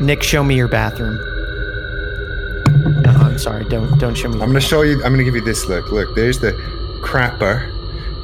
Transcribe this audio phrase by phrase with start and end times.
[0.00, 1.16] Nick, show me your bathroom.
[3.02, 3.64] No, I'm sorry.
[3.64, 4.34] Don't don't show me.
[4.40, 4.96] I'm gonna show you.
[5.04, 5.90] I'm gonna give you this look.
[5.92, 6.52] Look, there's the
[7.02, 7.64] crapper,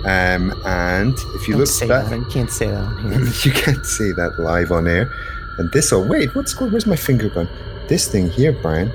[0.06, 2.18] um, and if you Don't look say back, that.
[2.18, 5.10] You can't say that you can't see that live on air.
[5.58, 6.70] And this, oh wait, what's going?
[6.72, 7.48] Where's my finger gone?
[7.88, 8.90] This thing here, Brian.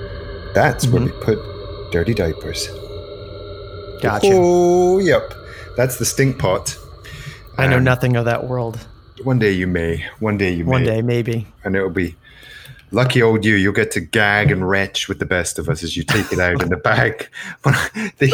[0.54, 1.21] That's where we Mm-hmm.
[1.21, 2.68] put dirty diapers.
[4.02, 4.27] Gotcha.
[4.32, 5.34] Oh, yep.
[5.77, 6.75] That's the stink pot.
[7.57, 8.79] I know Um, nothing of that world.
[9.23, 10.04] One day you may.
[10.20, 10.71] One day you may.
[10.71, 11.48] One day, maybe.
[11.63, 12.16] and it'll be
[12.91, 13.55] lucky old you.
[13.55, 16.40] You'll get to gag and retch with the best of us as you take it
[16.40, 17.30] out in the bag.
[17.64, 18.34] the,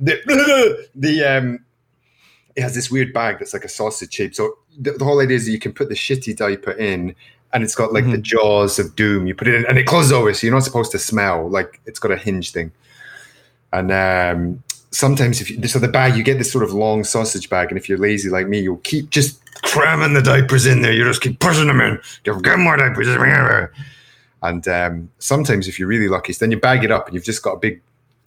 [0.00, 1.64] the, the um,
[2.56, 4.34] it has this weird bag that's like a sausage shape.
[4.34, 7.14] So the, the whole idea is that you can put the shitty diaper in,
[7.52, 9.26] and it's got like the jaws of doom.
[9.26, 11.48] You put it in, and it closes over, so you're not supposed to smell.
[11.48, 12.72] Like it's got a hinge thing.
[13.72, 17.48] And um, sometimes, if you, so, the bag you get this sort of long sausage
[17.48, 20.92] bag, and if you're lazy like me, you'll keep just cramming the diapers in there.
[20.92, 22.00] You just keep pushing them in.
[22.24, 23.08] You'll get more diapers.
[24.42, 27.42] And um, sometimes, if you're really lucky, then you bag it up, and you've just
[27.42, 27.80] got a big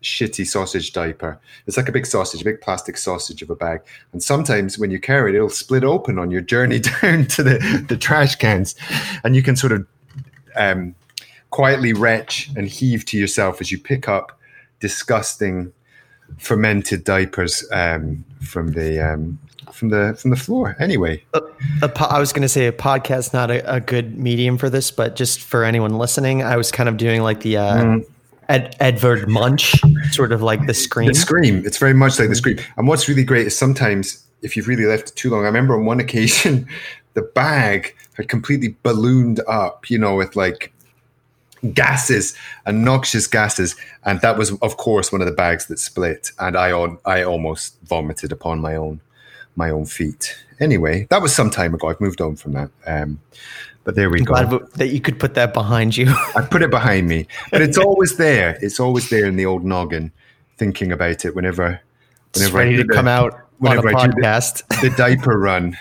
[0.03, 1.39] shitty sausage diaper.
[1.65, 3.81] It's like a big sausage, a big plastic sausage of a bag.
[4.11, 7.85] And sometimes when you carry it, it'll split open on your journey down to the,
[7.87, 8.75] the trash cans.
[9.23, 9.87] And you can sort of
[10.55, 10.93] um,
[11.49, 14.37] quietly retch and heave to yourself as you pick up
[14.79, 15.71] disgusting
[16.37, 19.39] fermented diapers um, from the um,
[19.71, 20.75] from the from the floor.
[20.79, 21.23] Anyway,
[21.81, 24.69] A po- I was going to say a podcast not a, a good medium for
[24.69, 27.99] this, but just for anyone listening, I was kind of doing like the uh,
[28.49, 29.73] Ed, Edvard Munch,
[30.11, 31.07] sort of like the scream.
[31.07, 31.63] the scream.
[31.65, 32.59] It's very much like the scream.
[32.77, 35.43] And what's really great is sometimes if you've really left it too long.
[35.43, 36.67] I remember on one occasion,
[37.13, 39.89] the bag had completely ballooned up.
[39.89, 40.72] You know, with like
[41.73, 43.75] gases and noxious gases.
[44.03, 46.31] And that was of course one of the bags that split.
[46.39, 48.99] And i on i almost vomited upon my own
[49.55, 50.37] my own feet.
[50.59, 51.87] Anyway that was some time ago.
[51.87, 52.69] I've moved on from that.
[52.85, 53.19] Um
[53.85, 54.33] but there we I'm go.
[54.33, 56.07] glad that you could put that behind you.
[56.35, 57.27] i put it behind me.
[57.51, 58.57] But it's always there.
[58.61, 60.11] It's always there in the old noggin
[60.57, 61.79] thinking about it whenever
[62.33, 63.43] whenever I ready to the- come out on a
[63.81, 64.67] whenever I do the- podcast.
[64.81, 65.77] the diaper run.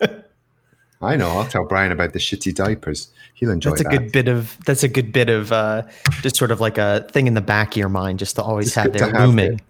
[1.02, 1.28] I know.
[1.28, 4.56] I'll tell brian about the shitty diapers he'll enjoy That's a that good bit of
[4.64, 5.82] that's a good bit of uh,
[6.22, 8.68] just sort of like a thing in the back of your mind, just to always
[8.68, 9.66] It's have there have looming, there.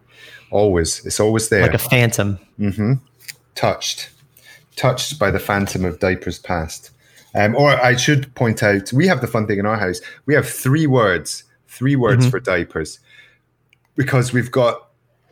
[0.50, 2.38] always it's always there like a phantom.
[2.58, 2.92] Mm-hmm.
[3.54, 4.10] touched,
[4.76, 6.90] touched by the phantom of diapers past.
[7.36, 10.00] Um, or I should point out, we have the fun thing in our house.
[10.24, 13.00] We have three words, three words for diapers,
[13.96, 14.88] because we've got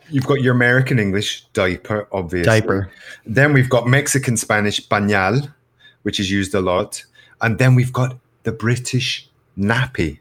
[0.09, 2.59] you've got your American English diaper, obviously.
[2.59, 2.91] Diaper.
[3.25, 5.53] Then we've got Mexican Spanish pañal,
[6.01, 7.05] which is used a lot,
[7.39, 9.27] and then we've got the British
[9.57, 10.19] nappy.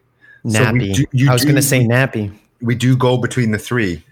[0.48, 1.06] So Nappy.
[1.14, 2.32] do- I was going to say nappy.
[2.60, 4.02] We do go between the three.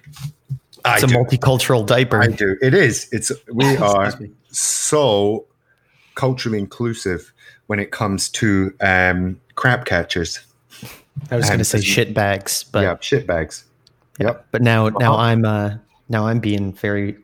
[0.85, 1.15] I It's a do.
[1.15, 2.23] multicultural diaper.
[2.23, 2.57] I do.
[2.63, 3.09] It is.
[3.13, 4.13] It's we are
[4.51, 5.45] so
[6.15, 7.33] culturally inclusive
[7.67, 10.41] when it comes to um, crab catchers.
[11.31, 13.65] I was going to say shit bags, but yeah, shit bags.
[14.19, 15.77] Yep, but now now I'm uh
[16.09, 17.17] now I'm being very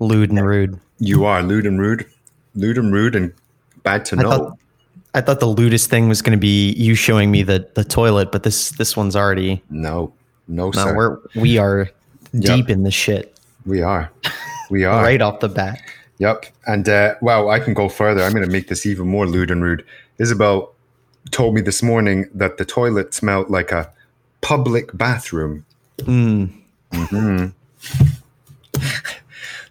[0.00, 0.78] lewd and rude.
[0.98, 2.06] you are lewd and rude,
[2.54, 3.32] lewd and rude, and
[3.82, 4.30] bad to I know.
[4.30, 4.58] thought
[5.14, 8.32] I thought the lewdest thing was going to be you showing me the the toilet,
[8.32, 10.12] but this this one's already no,
[10.48, 10.96] no, no, sir.
[10.96, 11.88] we're we are
[12.40, 14.10] deep in the shit we are,
[14.70, 15.02] we are.
[15.02, 15.80] right off the bat.
[16.18, 16.46] Yep.
[16.66, 18.22] And uh, well, I can go further.
[18.22, 19.84] I'm going to make this even more lewd and rude.
[20.18, 20.72] Isabel
[21.30, 23.90] told me this morning that the toilet smelled like a
[24.40, 25.64] public bathroom.
[25.98, 26.52] Mm.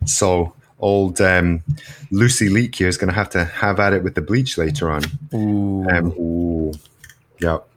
[0.05, 1.63] So old um,
[2.11, 4.91] Lucy Leak here is going to have to have at it with the bleach later
[4.91, 5.03] on.
[5.33, 6.73] Ooh, Um, ooh.
[7.39, 7.67] Yep.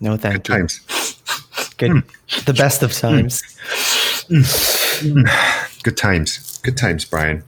[0.00, 0.54] no thank Good you.
[0.54, 0.80] times.
[1.76, 2.02] Good,
[2.46, 3.42] the best of times.
[5.82, 6.58] Good times.
[6.62, 7.42] Good times, Brian.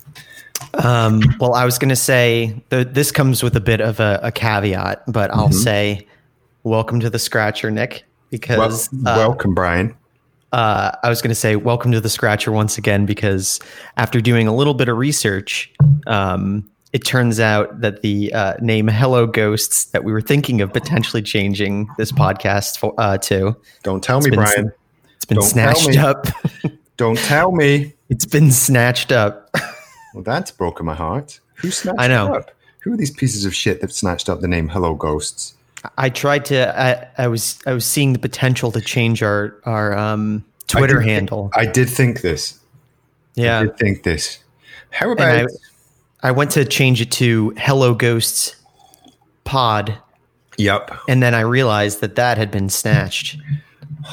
[0.75, 4.21] Um, well, I was going to say the, this comes with a bit of a,
[4.22, 6.06] a caveat, but I'll say
[6.65, 9.94] welcome to the scratcher, Nick, Well, because uh, welcome, Brian.
[10.52, 13.60] Uh, I was going to say welcome to the scratcher once again because
[13.96, 15.72] after doing a little bit of research,
[16.06, 20.72] um, it turns out that the uh, name "Hello Ghosts" that we were thinking of
[20.72, 24.72] potentially changing this podcast for, uh, to, Don't tell me, Brian.
[25.16, 26.26] it's been Don't snatched up.
[26.96, 27.92] Don't tell me.
[28.08, 29.50] it's been snatched up.
[30.14, 31.40] Well, that's broken my heart.
[31.56, 32.32] Who snatched I know.
[32.34, 32.50] it up?
[32.81, 35.54] Who are these pieces of shit that snatched up the name Hello Ghosts?
[35.99, 36.78] I tried to.
[36.81, 41.05] I, I was I was seeing the potential to change our our um, Twitter I
[41.05, 41.50] handle.
[41.55, 42.58] I did think this.
[43.34, 44.38] Yeah, I did think this.
[44.90, 45.46] How about
[46.23, 48.56] I I went to change it to Hello Ghosts
[49.44, 49.96] Pod,
[50.58, 50.90] Yep.
[51.08, 53.37] and then I realized that that had been snatched.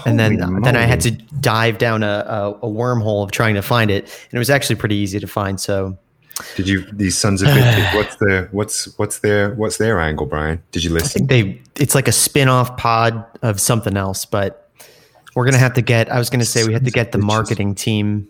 [0.06, 3.56] and then Holy then I had to dive down a, a, a wormhole of trying
[3.56, 5.60] to find it, and it was actually pretty easy to find.
[5.60, 5.98] So
[6.56, 7.96] Did you these sons of bitches?
[7.96, 10.62] what's their what's what's their what's their angle, Brian?
[10.72, 11.28] Did you listen?
[11.28, 14.70] they it's like a spin-off pod of something else, but
[15.36, 17.76] we're gonna have to get I was gonna say we have to get the marketing
[17.76, 18.28] team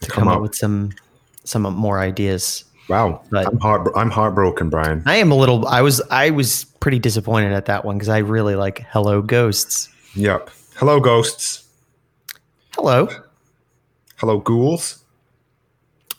[0.00, 0.42] to Come come up up.
[0.42, 0.92] with some
[1.44, 2.64] some more ideas.
[2.88, 5.02] Wow, But- I'm heart I'm heartbroken, Brian.
[5.06, 8.18] I am a little I was I was pretty disappointed at that one because I
[8.18, 9.88] really like Hello Ghosts.
[10.14, 10.50] Yep.
[10.76, 11.64] Hello, ghosts.
[12.74, 13.08] Hello.
[14.16, 15.02] Hello, ghouls.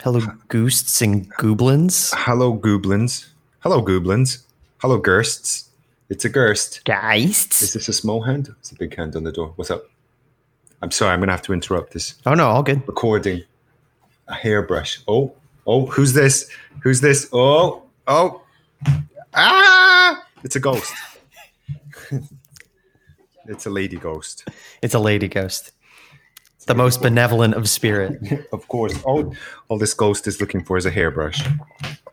[0.07, 2.13] Hello Ghosts and Goblins.
[2.15, 3.27] Hello, goblins.
[3.59, 4.47] Hello, goblins.
[4.77, 5.67] Hello, gersts.
[6.07, 6.79] It's a gerst.
[7.61, 8.47] Is this a small hand?
[8.59, 9.51] It's a big hand on the door.
[9.57, 9.83] What's up?
[10.81, 12.87] I'm sorry, I'm gonna have to interrupt this Oh no, all good.
[12.87, 13.43] recording.
[14.29, 15.01] A hairbrush.
[15.09, 15.33] Oh,
[15.65, 16.49] oh, who's this?
[16.83, 17.27] Who's this?
[17.33, 18.43] Oh, oh,
[19.33, 20.23] ah!
[20.41, 20.93] It's a ghost.
[23.45, 24.47] it's a lady ghost.
[24.81, 25.73] It's a lady ghost.
[26.67, 28.19] The most benevolent of spirit.
[28.53, 29.01] Of course.
[29.03, 29.33] All,
[29.69, 31.41] all this ghost is looking for is a hairbrush.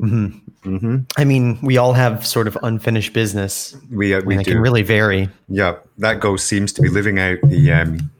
[0.02, 3.76] I mean, we all have sort of unfinished business.
[3.90, 4.44] We uh, we do.
[4.52, 5.28] can really vary.
[5.48, 8.10] Yeah, that ghost seems to be living out the um,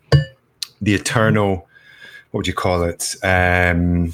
[0.83, 1.69] the eternal.
[2.31, 3.15] What would you call it?
[3.23, 4.13] Um,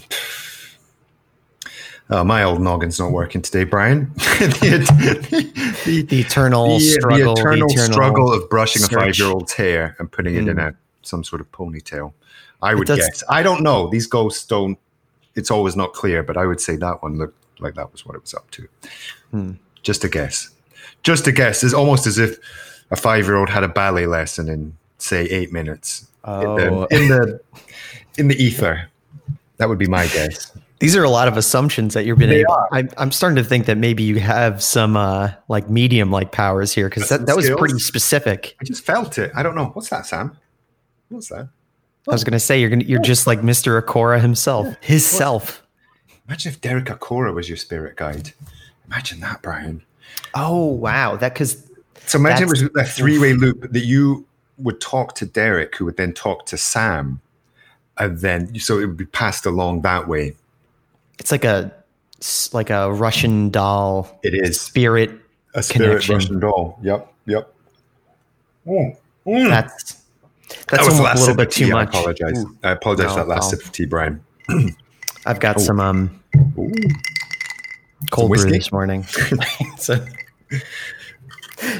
[2.10, 4.12] oh, my old noggin's not working today, Brian.
[4.14, 7.34] the, the, The eternal the- struggle.
[7.34, 8.92] the eternal struggle of brushing search.
[8.92, 10.68] a five-year-old's hair and putting it in Mm.
[10.68, 12.12] a some sort of ponytail.
[12.62, 13.22] I would guess.
[13.28, 13.88] I don't know.
[13.88, 14.78] These ghosts don't.
[15.34, 18.14] It's always not clear, but I would say that one looked like that was what
[18.16, 18.68] it was up to.
[19.30, 19.52] Hmm.
[19.82, 20.50] Just a guess.
[21.02, 21.62] Just a guess.
[21.64, 22.38] It's almost as if
[22.90, 27.40] a five-year-old had a ballet lesson in say eight minutes Oh, in, the, in the
[28.18, 28.88] in the ether.
[29.56, 30.52] That would be my guess.
[30.80, 32.52] these are a lot of assumptions that you're being They able.
[32.52, 32.68] are.
[32.72, 36.74] I'm, I'm starting to think that maybe you have some uh, like medium like powers
[36.74, 37.58] here because that, that was skills?
[37.58, 38.56] pretty specific.
[38.60, 39.30] I just felt it.
[39.34, 39.66] I don't know.
[39.72, 40.36] What's that, Sam?
[41.10, 41.48] What's that?
[42.08, 43.80] I was gonna say you're gonna you're just like Mr.
[43.80, 45.62] Acorah himself, his self.
[46.26, 48.32] Imagine if Derek Acorah was your spirit guide.
[48.86, 49.82] Imagine that, Brian.
[50.34, 51.66] Oh wow, that because
[52.06, 54.26] So imagine it was a three-way loop that you
[54.58, 57.20] would talk to Derek, who would then talk to Sam,
[57.98, 60.34] and then so it would be passed along that way.
[61.18, 61.72] it's like a
[62.52, 65.10] like a Russian doll It is spirit.
[65.54, 66.14] a spirit connection.
[66.14, 66.78] Russian doll.
[66.82, 67.54] Yep, yep.
[68.66, 68.96] Mm,
[69.26, 69.48] mm.
[69.48, 69.99] That's That
[70.68, 71.72] that's was the almost a little bit too tea.
[71.72, 72.38] I apologize.
[72.44, 74.22] Ooh, I apologize No, for that last sip of tea, Brian.
[75.26, 75.60] I've got Oh.
[75.60, 76.20] some um
[76.58, 76.72] Ooh.
[78.10, 79.04] cold brew this morning.
[79.78, 80.04] so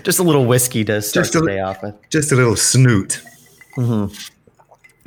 [0.02, 1.94] just a little whiskey to start Just a the day off with.
[2.10, 3.22] Just a little snoot.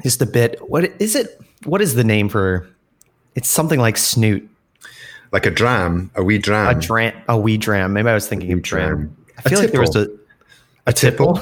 [0.02, 0.58] Just a bit.
[0.70, 1.40] What is it?
[1.66, 2.68] What is the name for?
[3.36, 4.50] It's something like snoot.
[5.32, 6.78] Like a dram, a wee dram.
[6.78, 7.14] A dram.
[7.28, 7.94] A wee dram.
[7.94, 8.88] Maybe I was thinking of dram.
[8.88, 9.18] dram.
[9.38, 10.08] I feel like there was a
[10.86, 11.40] a tipple.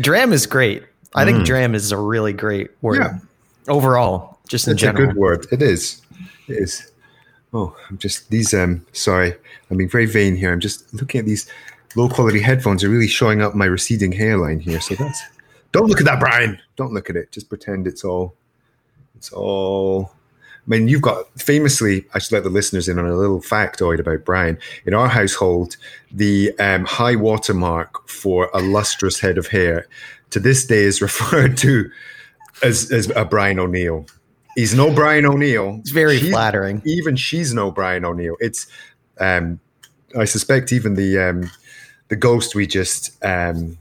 [0.00, 0.84] Dram is great.
[1.14, 3.20] I think dram is a really great word Mm.
[3.66, 3.72] Yeah.
[3.72, 4.38] overall.
[4.48, 5.06] Just in It's a general.
[5.08, 5.46] good word.
[5.52, 6.00] It is.
[6.48, 6.90] It is.
[7.54, 8.54] Oh, I'm just these.
[8.54, 9.34] Um, sorry,
[9.70, 10.52] I'm being very vain here.
[10.52, 11.46] I'm just looking at these
[11.96, 12.82] low quality headphones.
[12.82, 14.80] Are really showing up my receding hairline here.
[14.80, 15.20] So that's.
[15.72, 16.58] Don't look at that, Brian.
[16.76, 17.30] Don't look at it.
[17.32, 18.34] Just pretend it's all.
[19.16, 20.12] It's all.
[20.66, 22.04] I mean, you've got famously.
[22.14, 24.58] I should let the listeners in on a little factoid about Brian.
[24.86, 25.76] In our household,
[26.12, 29.88] the um, high watermark for a lustrous head of hair
[30.30, 31.90] to this day is referred to
[32.62, 34.06] as, as a Brian O'Neill.
[34.54, 35.78] He's no Brian O'Neill.
[35.80, 36.80] It's very She's- flattering.
[36.84, 38.36] Even she's no Brian O'Neill.
[38.38, 38.66] It's,
[39.18, 39.58] um,
[40.16, 41.50] I suspect, even the um,
[42.08, 43.78] the ghost we just um,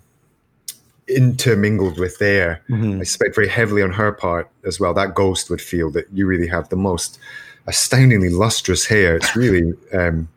[1.16, 2.62] intermingled with there.
[2.70, 3.00] Mhm.
[3.02, 4.94] I suspect very heavily on her part as well.
[4.94, 7.20] That ghost would feel that you really have the most
[7.68, 9.16] astoundingly lustrous hair.
[9.16, 10.28] It's really um,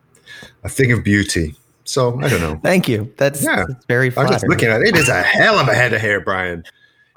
[0.63, 1.55] a thing of beauty.
[1.85, 2.59] So I don't know.
[2.63, 3.11] Thank you.
[3.17, 3.65] That's, Yeah.
[3.67, 4.89] that's very I'm just looking at it.
[4.89, 6.63] It is a hell of a head of hair, Brian.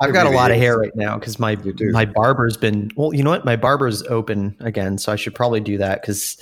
[0.00, 1.56] I've It got really a lot of hair right now because my
[1.90, 3.12] my barber's been well.
[3.12, 3.44] You know what?
[3.44, 6.40] My barber's open again, so I should probably do that because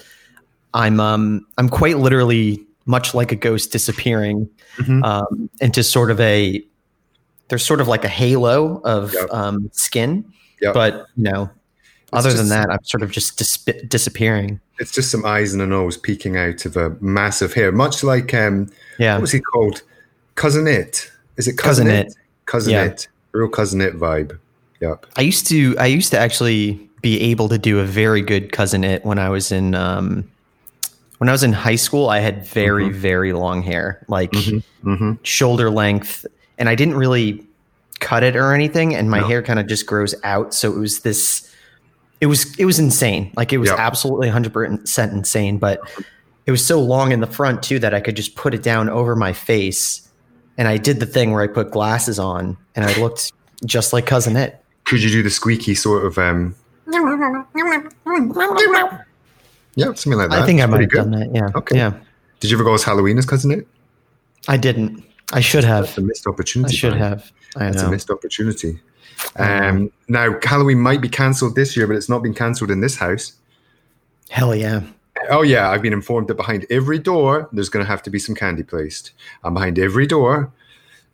[0.74, 5.02] I'm um I'm quite literally much like a ghost disappearing Mhm.
[5.04, 6.62] um, into sort of a
[7.48, 9.32] there's sort of like a halo of Yep.
[9.32, 10.24] um, skin,
[10.60, 10.74] Yep.
[10.74, 11.50] but you know,
[12.12, 14.60] other than that, I'm sort of just dis- disappearing.
[14.78, 18.32] It's just some eyes and a nose peeking out of a massive hair, much like
[18.34, 19.82] um, Yeah, what was he called?
[20.34, 21.10] Cousin It.
[21.36, 22.14] Is it Cousin Cousin, It.
[22.46, 22.84] Cousin Yeah.
[22.84, 23.08] It.
[23.32, 24.38] Real Cousin It vibe.
[24.80, 25.06] Yep.
[25.16, 28.84] I used to I used to actually be able to do a very good cousin
[28.84, 30.30] it when I was in um
[31.18, 35.12] when I was in high school I had very very long hair like Mm-hmm.
[35.22, 36.26] shoulder length
[36.58, 37.44] and I didn't really
[38.00, 39.26] cut it or anything and my No.
[39.26, 41.50] hair kind of just grows out so it was this
[42.20, 43.78] it was it was insane like it was Yep.
[43.78, 45.80] absolutely 100% insane but
[46.44, 48.88] it was so long in the front too that I could just put it down
[48.90, 50.08] over my face
[50.58, 53.32] and I did the thing where I put glasses on and I looked
[53.64, 56.54] just like cousin it Could you do the squeaky sort of um,
[59.74, 60.42] Yeah, something like that.
[60.42, 60.96] I think I might have good.
[60.98, 61.34] done that.
[61.34, 61.48] Yeah.
[61.54, 61.76] Okay.
[61.76, 61.92] Yeah.
[62.40, 63.66] Did you ever go as Halloween as cousin it?
[64.48, 65.04] I didn't.
[65.32, 65.86] I should have.
[65.86, 66.74] That's a missed opportunity.
[66.74, 67.32] I should have.
[67.56, 68.80] I That's a missed opportunity.
[69.36, 72.96] Um, now Halloween might be cancelled this year, but it's not been cancelled in this
[72.96, 73.32] house.
[74.28, 74.82] Hell yeah.
[75.30, 78.18] Oh yeah, I've been informed that behind every door there's going to have to be
[78.18, 80.52] some candy placed, and behind every door,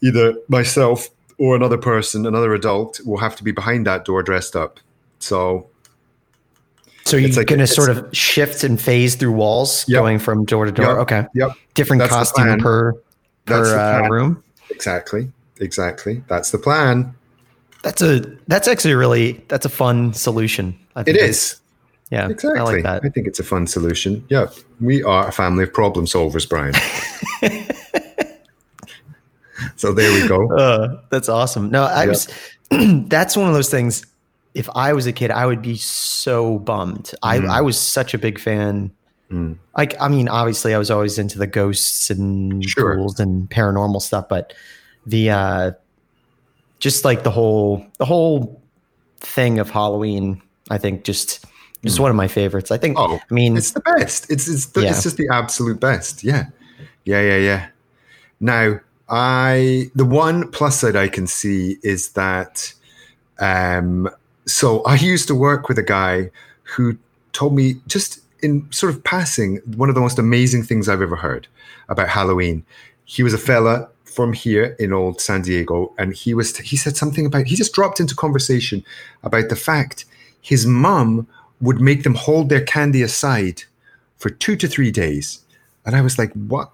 [0.02, 4.56] either myself or another person, another adult, will have to be behind that door dressed
[4.56, 4.80] up.
[5.20, 5.68] So
[7.04, 10.00] So you're like- going to sort of shift and phase through walls, Yep.
[10.00, 10.86] going from door to door.
[10.86, 10.96] Yep.
[10.98, 11.26] Okay.
[11.34, 11.50] Yep.
[11.74, 12.94] Different That's costume per
[13.46, 14.42] That's per the uh, room.
[14.70, 15.30] exactly,
[15.60, 17.14] exactly, that's the plan.
[17.82, 20.78] That's a that's actually really that's a fun solution.
[20.94, 21.60] I think it's-
[22.10, 22.28] Yeah.
[22.28, 22.60] exactly.
[22.60, 23.02] I like that.
[23.04, 24.24] I think it's a fun solution.
[24.28, 24.46] Yeah,
[24.80, 26.74] we are a family of problem solvers, Brian.
[29.76, 30.48] so there we go.
[30.58, 31.70] Uh, that's awesome.
[31.70, 32.08] No, I Yep.
[32.08, 32.28] was.
[33.08, 34.04] that's one of those things.
[34.54, 37.12] If I was a kid, I would be so bummed.
[37.22, 37.48] I Mm.
[37.48, 38.92] I was such a big fan.
[39.32, 39.56] Mm.
[39.76, 42.96] Like, I mean, obviously, I was always into the ghosts and Sure.
[42.96, 44.52] ghouls and paranormal stuff, but
[45.06, 45.70] the uh,
[46.78, 48.60] just like the whole the whole
[49.20, 51.44] thing of Halloween, I think just
[51.84, 52.70] just one of my favorites.
[52.70, 52.98] I think.
[52.98, 54.30] Oh, I mean, It's the best.
[54.30, 54.90] It's it's, the, Yeah.
[54.90, 56.22] it's just the absolute best.
[56.22, 56.46] Yeah,
[57.04, 57.66] yeah, yeah, yeah.
[58.40, 62.72] Now, I the one plus side I can see is that,
[63.38, 64.10] um,
[64.46, 66.30] so I used to work with a guy
[66.64, 66.96] who
[67.32, 71.16] told me just in sort of passing one of the most amazing things I've ever
[71.16, 71.46] heard
[71.88, 72.64] about Halloween.
[73.04, 76.96] He was a fella from here in old San Diego, and he was he said
[76.96, 78.84] something about he just dropped into conversation
[79.22, 80.04] about the fact
[80.40, 81.26] his mum
[81.60, 83.62] would make them hold their candy aside
[84.18, 85.40] for two to three days.
[85.86, 86.70] And I was like, what?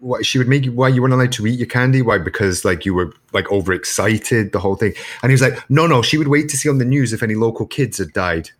[0.00, 2.02] What she would make you why you weren't allowed to eat your candy?
[2.02, 2.18] Why?
[2.18, 4.92] Because like you were like overexcited, the whole thing.
[5.22, 7.22] And he was like, no, no, she would wait to see on the news if
[7.22, 8.50] any local kids had died.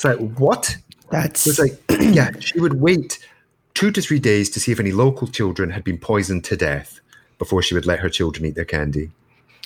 [0.00, 0.76] It's like, what?
[1.10, 3.18] that's It's like, yeah, she would wait
[3.74, 7.00] two to three days to see if any local children had been poisoned to death
[7.38, 9.10] before she would let her children eat their candy.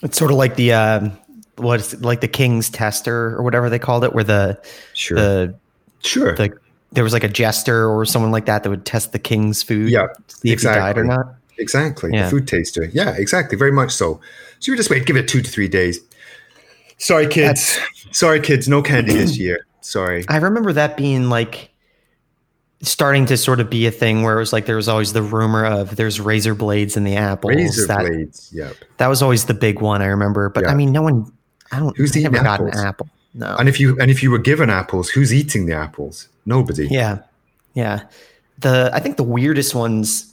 [0.03, 1.09] it's sort of like the uh,
[1.57, 4.61] what is it, like the king's tester or whatever they called it, where the
[4.95, 5.17] Sure.
[5.17, 5.55] the
[6.03, 6.35] sure.
[6.35, 6.59] the
[6.91, 9.91] there was like a jester or someone like that that would test the king's food.
[9.91, 11.25] Yeah, see if he died or exactly.
[11.25, 11.35] not.
[11.59, 12.11] Exactly.
[12.13, 12.25] Yeah.
[12.25, 12.87] The food taster.
[12.87, 13.57] Yeah, exactly.
[13.57, 14.21] Very much so.
[14.59, 16.01] So you just wait, give it two to three days.
[16.99, 17.79] Sorry, kids.
[18.11, 18.69] Sorry, kids.
[18.69, 19.65] No candy this year.
[19.85, 20.25] Sorry.
[20.29, 21.71] I remember that being like
[22.83, 25.23] starting to sort of be a thing where it was like there was always the
[25.23, 27.55] rumor of there's razor blades in the apples.
[27.55, 28.51] Razor that blades.
[28.53, 28.77] Yep.
[28.99, 30.49] that was always the big one I remember.
[30.49, 30.71] But Yeah.
[30.71, 31.31] I mean, no one.
[31.73, 31.97] I don't.
[31.97, 32.85] Who's I eating never got an apples?
[32.85, 33.09] apple.
[33.35, 33.57] No.
[33.59, 36.29] And if you and if you were given apples, who's eating the apples?
[36.47, 36.87] Nobody.
[36.89, 37.19] Yeah,
[37.75, 38.05] yeah.
[38.59, 40.31] The I think the weirdest ones.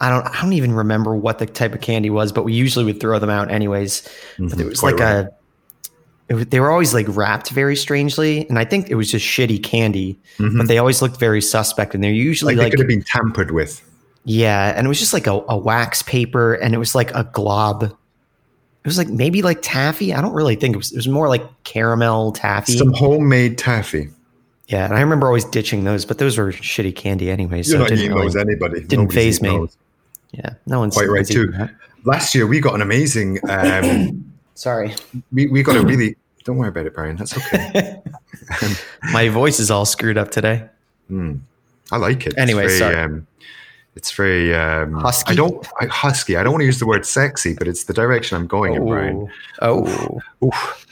[0.00, 0.26] I don't.
[0.26, 3.18] I don't even remember what the type of candy was, but we usually would throw
[3.18, 4.02] them out anyways.
[4.38, 5.26] But Mhm, it was like right.
[5.26, 5.32] a.
[6.28, 9.62] It, they were always like wrapped very strangely, and I think it was just shitty
[9.62, 10.18] candy.
[10.38, 10.58] Mhm.
[10.58, 13.50] But they always looked very suspect, and they're usually like they could have been tampered
[13.50, 13.82] with.
[14.24, 17.24] yeah, and it was just like a, a wax paper, and it was like a
[17.32, 17.84] glob.
[17.84, 20.12] It was like maybe like taffy.
[20.14, 20.92] I don't really think it was.
[20.92, 22.76] It was more like caramel taffy.
[22.76, 24.10] Some homemade taffy.
[24.66, 27.62] yeah, and I remember always ditching those, but those were shitty candy anyway.
[27.64, 28.80] You're it not didn't eating really- those, anybody.
[28.84, 29.48] didn't phase me.
[29.48, 29.76] those.
[30.32, 31.46] Yeah, no one's Quite right, too.
[31.52, 31.70] that.
[32.04, 33.38] Last year we got an amazing.
[33.48, 34.24] Um,
[34.58, 34.92] Sorry,
[35.30, 36.16] we we got a really.
[36.42, 37.14] Don't worry about it, Brian.
[37.14, 38.02] That's okay.
[39.12, 40.68] my voice is all screwed up today.
[41.08, 41.42] Mm,
[41.92, 42.36] I like it.
[42.36, 43.04] Anyway, it's very, sorry.
[43.04, 43.26] um,
[43.94, 45.30] it's very um, Husky?
[45.30, 46.36] I don't I, husky.
[46.36, 48.84] I don't want to use the word sexy, but it's the direction I'm going in,
[48.84, 49.32] Brian.
[49.62, 50.86] Oh, Oof.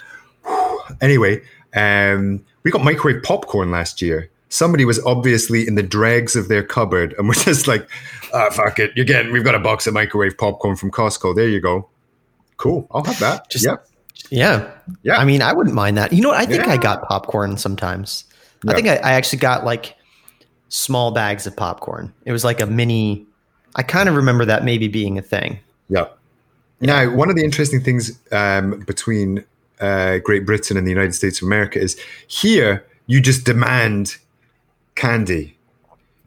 [1.01, 1.43] Anyway,
[1.75, 4.31] um, we got microwave popcorn last year.
[4.49, 7.91] Somebody was obviously in the dregs of their cupboard, and we're just like,
[8.33, 8.93] "Ah, fuck it.
[8.95, 9.33] You're getting.
[9.33, 11.35] We've got a box of microwave popcorn from Costco.
[11.35, 11.89] There you go.
[12.57, 12.87] Cool.
[12.91, 13.51] I'll have that.
[13.51, 13.87] Just- yep.
[14.31, 14.71] yeah,
[15.03, 15.17] Yeah.
[15.19, 16.13] I mean, I wouldn't mind that.
[16.13, 16.39] You know what?
[16.41, 18.25] I think I got popcorn sometimes.
[18.67, 19.95] I think I, I actually got like
[20.69, 22.13] small bags of popcorn.
[22.25, 23.27] It was like a mini.
[23.77, 25.61] I kind of remember that maybe being a thing.
[25.89, 26.07] Yeah.
[26.81, 29.45] Now, one of the interesting things um, between
[29.81, 34.17] uh, Great Britain and the United States of America is here you just demand
[34.95, 35.57] candy.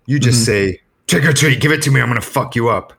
[0.05, 0.45] You just Mhm.
[0.45, 2.93] say, trick or treat, give it to me, I'm going to fuck you up.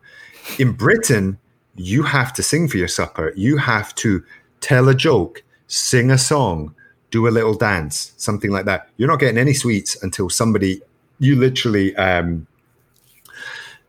[0.59, 1.39] In Britain,
[1.77, 3.33] you have to sing for your supper.
[3.37, 4.23] You have to
[4.61, 6.75] tell a joke, sing a song,
[7.11, 8.89] do a little dance, something like that.
[8.97, 10.83] You're not getting any sweets until somebody,
[11.19, 12.47] you literally, um,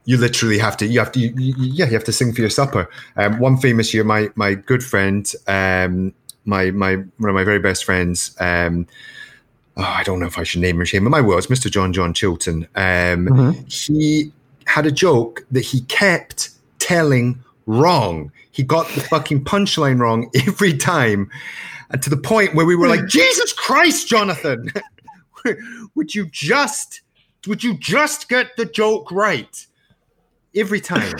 [0.05, 2.41] you literally have to you have to you, you- yeah you have to sing for
[2.41, 6.11] your supper um, one famous year my my good friend um,
[6.45, 8.87] my my one of my very best friends um,
[9.77, 11.93] oh, i don't know if i should name him shame but my words mr john
[11.93, 13.71] john chilton um, Mhm.
[13.71, 14.31] he
[14.65, 20.75] had a joke that he kept telling wrong he got the fucking punchline wrong every
[20.77, 21.29] time
[21.89, 24.71] and to the point where we were like, Jesus Christ, Jonathan,
[25.95, 27.01] would you just
[27.47, 29.67] would you just get the joke right
[30.55, 31.13] every time?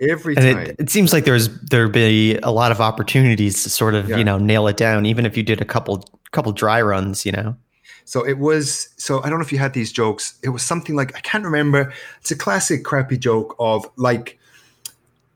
[0.00, 0.66] Every And time.
[0.66, 4.16] it, it seems like there's there'd be a lot of opportunities to sort of Yeah.
[4.16, 7.24] you know nail it down, even if you did a couple couple dry runs.
[7.26, 7.56] You know,
[8.04, 8.88] So it was.
[8.96, 10.38] So I don't know if you had these jokes.
[10.42, 11.92] It was something like I can't remember.
[12.20, 14.39] It's a classic crappy joke of like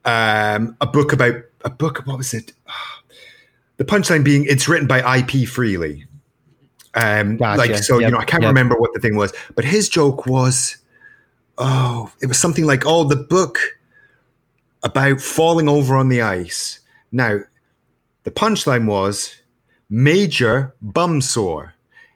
[0.04, 1.34] um, a book about
[1.64, 2.02] a book.
[2.06, 2.52] What was it?
[3.76, 6.06] The punchline being it's written by IP Freely.
[6.94, 7.58] Um, Gotcha.
[7.58, 8.50] like so, you know, I can't Yep.
[8.50, 10.76] remember what the thing was, but his joke was,
[11.58, 13.58] oh, it was something like, oh, the book
[14.84, 16.78] about falling over on the ice.
[17.11, 17.40] Now,
[18.23, 19.34] the punchline was
[19.90, 21.75] major bum sore.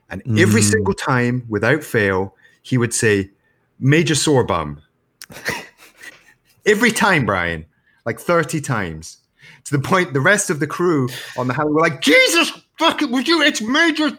[0.09, 0.71] And every Mm.
[0.71, 3.31] single time, without fail, he would say,
[3.79, 4.81] major sore bum.
[6.65, 7.65] every time, Brian,
[8.05, 9.17] like 30 times.
[9.65, 13.11] To the point the rest of the crew on the highway were like, Jesus fucking
[13.11, 14.17] would you it's major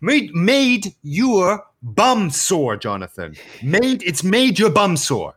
[0.00, 3.34] made made your bum sore, Jonathan.
[3.62, 5.34] Made it's made your bum sore.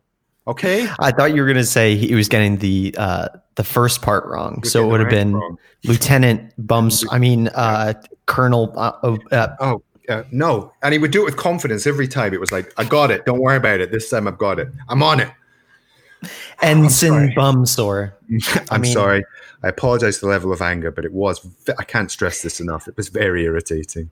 [0.48, 0.88] Okay?
[1.00, 4.25] I thought you were going to say he was getting the uh, the first part
[4.25, 5.57] wrong, so it would have been wrong.
[5.84, 7.03] Lieutenant Bums.
[7.12, 7.93] I mean, uh,
[8.27, 8.74] Colonel.
[8.77, 10.72] Uh, oh, uh, Oh, uh, no.
[10.81, 12.34] And he would do it with confidence every time.
[12.34, 13.25] It was like, I got it.
[13.25, 13.91] Don't worry about it.
[13.91, 14.69] This time I've got it.
[14.88, 15.29] I'm on it.
[16.62, 17.30] Ensign.
[17.36, 18.14] Bumsore.
[18.72, 19.24] I'm mean- sorry.
[19.64, 21.46] I apologize for the level of anger, but it was,
[21.80, 22.88] I can't stress this enough.
[22.88, 24.12] It was very irritating.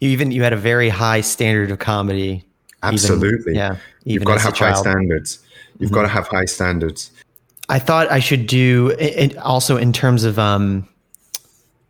[0.00, 2.28] You even you had a very high standard of comedy.
[2.30, 2.44] even-
[2.94, 3.54] Absolutely.
[3.54, 3.76] yeah.
[4.04, 4.72] You've got to have high.
[4.72, 4.80] Mm-hmm.
[4.80, 5.38] standards.
[5.78, 7.10] You've got to have high standards.
[7.68, 10.88] I thought I should do it also in terms of um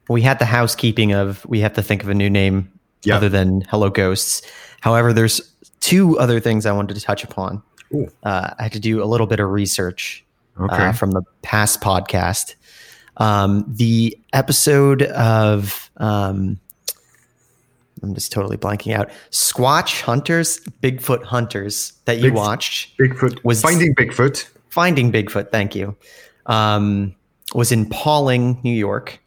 [0.09, 2.71] we had the housekeeping of we have to think of a new name
[3.05, 3.17] Yeah.
[3.17, 4.43] other than Hello Ghosts.
[4.81, 5.41] However, there's
[5.79, 7.63] two other things I wanted to touch upon.
[7.93, 10.25] Uh, I had to do a little bit of research
[10.61, 10.75] Okay.
[10.89, 12.55] uh, from the past podcast.
[13.17, 16.59] Um, the episode of um,
[18.03, 19.11] I'm just totally blanking out.
[19.31, 22.97] Squatch Hunters, Bigfoot Hunters that you Big- watched.
[22.99, 23.43] Bigfoot.
[23.45, 24.47] was- Finding Bigfoot.
[24.71, 25.97] Finding Bigfoot, thank you.
[26.47, 27.15] Um,
[27.55, 29.19] was in Pawling, New York.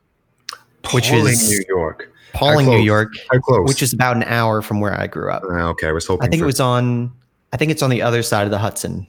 [0.94, 2.10] Which is- New York.
[2.34, 2.80] Pawling, New?
[2.82, 3.68] York, How close?
[3.68, 5.44] which is about an hour from where I grew up.
[5.44, 6.26] Uh, okay, I was hoping.
[6.26, 7.12] I think for- it was on.
[7.54, 9.08] I think it's on the other side of the Hudson,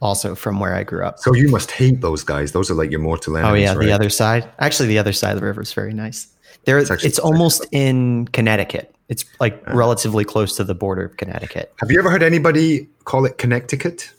[0.00, 1.18] also from where I grew up.
[1.18, 2.52] So you must hate those guys.
[2.52, 3.52] Those are like your mortal enemies.
[3.52, 3.84] Oh yeah, right?
[3.86, 4.50] the other side.
[4.58, 6.26] Actually, the other side of the river is very nice.
[6.64, 8.94] There, It's it's, almost in Connecticut.
[9.08, 11.72] It's like relatively close to the border of Connecticut.
[11.80, 14.10] Have you ever heard anybody call it Connecticut?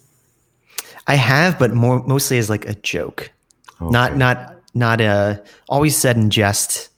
[1.08, 3.32] I have, but more mostly as like a joke,
[3.82, 4.20] not Okay.
[4.20, 6.90] not not a always said in jest.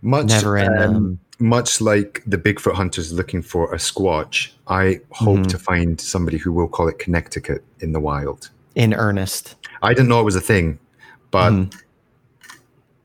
[0.00, 4.50] much never in, um, um, much like the Bigfoot hunters looking for a squatch.
[4.66, 5.46] I hope Mhm.
[5.48, 8.50] to find somebody who will call it Connecticut in the wild.
[8.74, 9.54] in earnest.
[9.84, 10.80] I didn't know it was a thing,
[11.30, 11.72] but Mhm.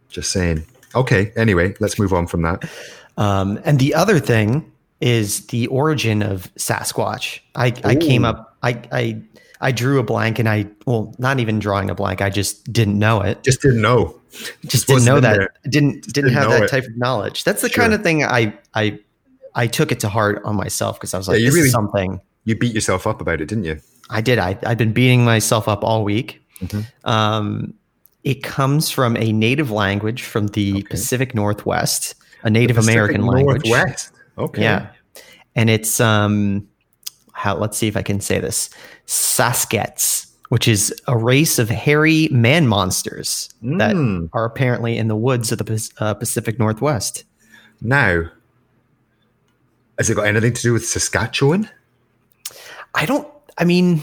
[0.10, 0.63] just saying.
[0.95, 1.32] Okay.
[1.36, 2.67] Anyway, let's move on from that.
[3.17, 4.65] Um, and the other thing
[4.99, 7.39] is the origin of Sasquatch.
[7.54, 9.21] I, I came up, I, I,
[9.62, 12.22] I drew a blank and I, well, not even drawing a blank.
[12.22, 13.43] I just didn't know it.
[13.43, 14.15] Just didn't know.
[14.65, 15.38] Just didn't know that.
[15.38, 15.50] there.
[15.69, 16.69] Didn't, didn't didn't have that it.
[16.69, 17.43] type of knowledge.
[17.43, 17.82] That's the Sure.
[17.84, 19.00] kind of thing I, I,
[19.56, 21.65] I took it to heart on myself because I was like, Yeah, you this really-
[21.67, 23.80] is something You beat yourself up about it, didn't you?
[24.10, 24.39] I did.
[24.39, 26.41] I, I've been beating myself up all week.
[26.62, 26.86] Mhm.
[27.04, 27.74] Um,
[28.24, 30.84] it comes from a native language from the Okay.
[30.84, 33.65] Pacific Northwest, a Native Pacific American language.
[33.65, 34.12] Northwest.
[34.38, 34.62] Okay.
[34.62, 34.88] Yeah.
[35.56, 36.67] And it's um
[37.39, 38.69] how let's see if I can say this.
[39.06, 44.30] Saskets, which is a race of hairy man monsters that Mm.
[44.34, 47.23] are apparently in the woods of the uh, Pacific Northwest.
[47.82, 48.23] Now,
[49.97, 51.69] has it got anything to do with Saskatchewan?
[52.93, 54.02] I don't I mean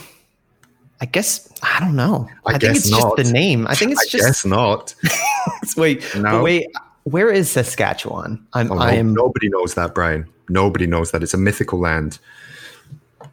[1.01, 2.29] I guess I don't know.
[2.47, 3.17] I think guess it's not.
[3.19, 3.67] just the name.
[3.67, 4.95] I think it's I just guess not.
[5.77, 6.43] wait, No.
[6.43, 6.69] wait,
[7.05, 8.47] where is Saskatchewan?
[8.55, 10.27] I'm Oh, no, I am Nobody knows that, Brian.
[10.49, 11.23] Nobody knows that.
[11.23, 12.19] It's a mythical land.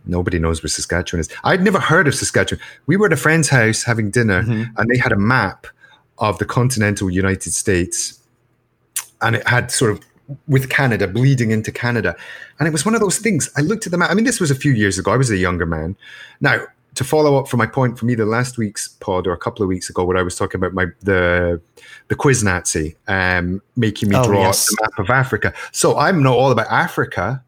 [0.05, 1.29] Nobody knows where Saskatchewan is.
[1.43, 2.61] I'd never heard of Saskatchewan.
[2.87, 4.71] We were at a friend's house having dinner, Mhm.
[4.77, 5.67] and they had a map
[6.19, 8.19] of the continental United States,
[9.21, 9.99] and it had sort of
[10.47, 12.15] with Canada bleeding into Canada.
[12.59, 13.49] And it was one of those things.
[13.57, 14.09] I looked at the map.
[14.09, 15.11] I mean, this was a few years ago.
[15.11, 15.97] I was a younger man.
[16.39, 16.61] Now,
[16.95, 19.67] to follow up from my point from either last week's pod or a couple of
[19.67, 21.59] weeks ago, where I was talking about my the
[22.07, 24.67] the quiz Nazi um, making me Oh, draw yes.
[24.67, 25.53] the map of Africa.
[25.71, 27.43] So I'm not all about Africa,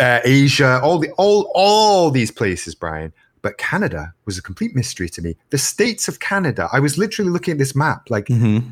[0.00, 3.12] uh, Asia, all the all all these places, Brian.
[3.42, 5.36] But Canada was a complete mystery to me.
[5.50, 6.68] The states of Canada.
[6.72, 8.62] I was literally looking at this map, like Mhm.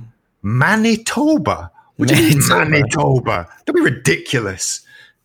[0.42, 1.70] Manitoba.
[1.96, 3.48] What do you mean Manitoba.
[3.66, 4.80] That'd be ridiculous.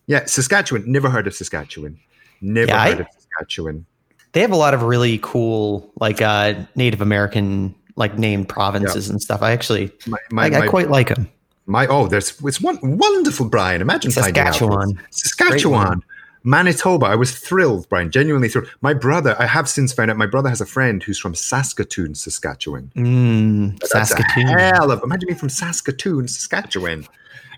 [0.06, 0.84] Yeah, Saskatchewan.
[0.90, 1.98] Never heard of Saskatchewan.
[2.40, 3.86] Never Yeah, I- heard of Saskatchewan.
[4.32, 9.22] They have a lot of really cool like uh Native American like named provinces and
[9.22, 9.40] stuff.
[9.42, 11.28] I actually My, I, my, I quite like them.
[11.66, 13.80] My oh, there's it's one wonderful, Brian.
[13.80, 14.54] Imagine finding out.
[14.54, 15.00] Saskatchewan.
[15.10, 16.04] Saskatchewan,
[16.44, 17.06] Manitoba.
[17.06, 18.10] I was thrilled, Brian.
[18.10, 18.68] Genuinely thrilled.
[18.80, 20.16] My brother, I have since found out.
[20.16, 22.92] My brother has a friend who's from Saskatoon, Saskatchewan.
[22.94, 24.46] Mm, Saskatoon.
[24.46, 25.02] hell of.
[25.02, 27.06] Imagine being from Saskatoon, Saskatchewan.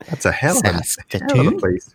[0.09, 1.91] That's a hell of a, hell of a place.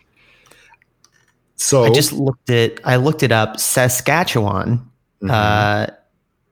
[1.56, 2.80] So I just looked it.
[2.84, 3.60] I looked it up.
[3.60, 4.88] Saskatchewan.
[5.24, 5.32] Mhm.
[5.32, 5.88] Uh,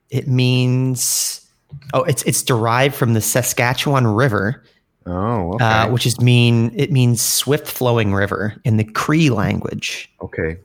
[0.09, 1.47] it means
[1.93, 4.63] oh, it's it's derived from the Saskatchewan River,
[5.05, 10.11] oh, okay, uh, which is mean it means swift flowing river in the Cree language.
[10.21, 10.57] okay.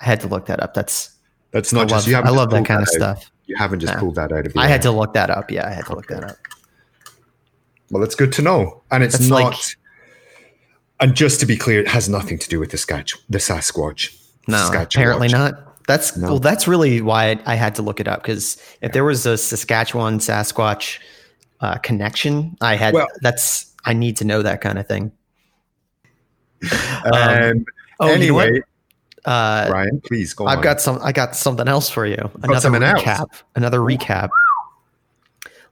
[0.00, 0.74] I had to look that up.
[0.74, 1.10] That's
[1.52, 2.16] That's I not love, just you.
[2.16, 2.88] I love that kind of out.
[2.88, 3.30] stuff.
[3.46, 4.00] You haven't just Yeah.
[4.00, 4.52] pulled that out of.
[4.52, 5.50] The I had to look that up.
[5.50, 6.20] Yeah, I had to look Okay.
[6.20, 6.36] that up.
[7.90, 9.42] Well, it's good to know, and it's That's not.
[9.44, 9.58] like-
[11.00, 14.14] and just to be clear, it has nothing to do with the Saskatch- the Sasquatch.
[14.48, 14.88] No, Saskatchewan.
[15.04, 15.86] apparently not.
[15.86, 16.28] That's No.
[16.28, 16.38] well.
[16.38, 19.36] That's really why I, I had to look it up because if there was a
[19.36, 20.98] Saskatchewan Sasquatch
[21.60, 22.94] uh, connection, I had.
[22.94, 25.12] Well- that's I need to know that kind of thing.
[27.04, 27.64] Um,
[28.00, 28.60] Oh, you know anyway,
[29.24, 30.50] Uh, Ryan, please go on.
[30.50, 30.64] I've on.
[30.64, 30.98] got some.
[31.02, 32.16] I got something else for you.
[32.42, 33.00] Another something else?
[33.02, 33.26] recap.
[33.54, 34.30] Another recap.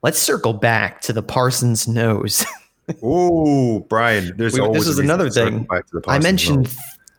[0.03, 2.45] Let's circle back to the Parsons nose.
[3.01, 5.63] Oh, Brian, there's We- this is another thing.
[5.65, 6.65] back to the I mentioned.
[6.65, 6.79] Nose.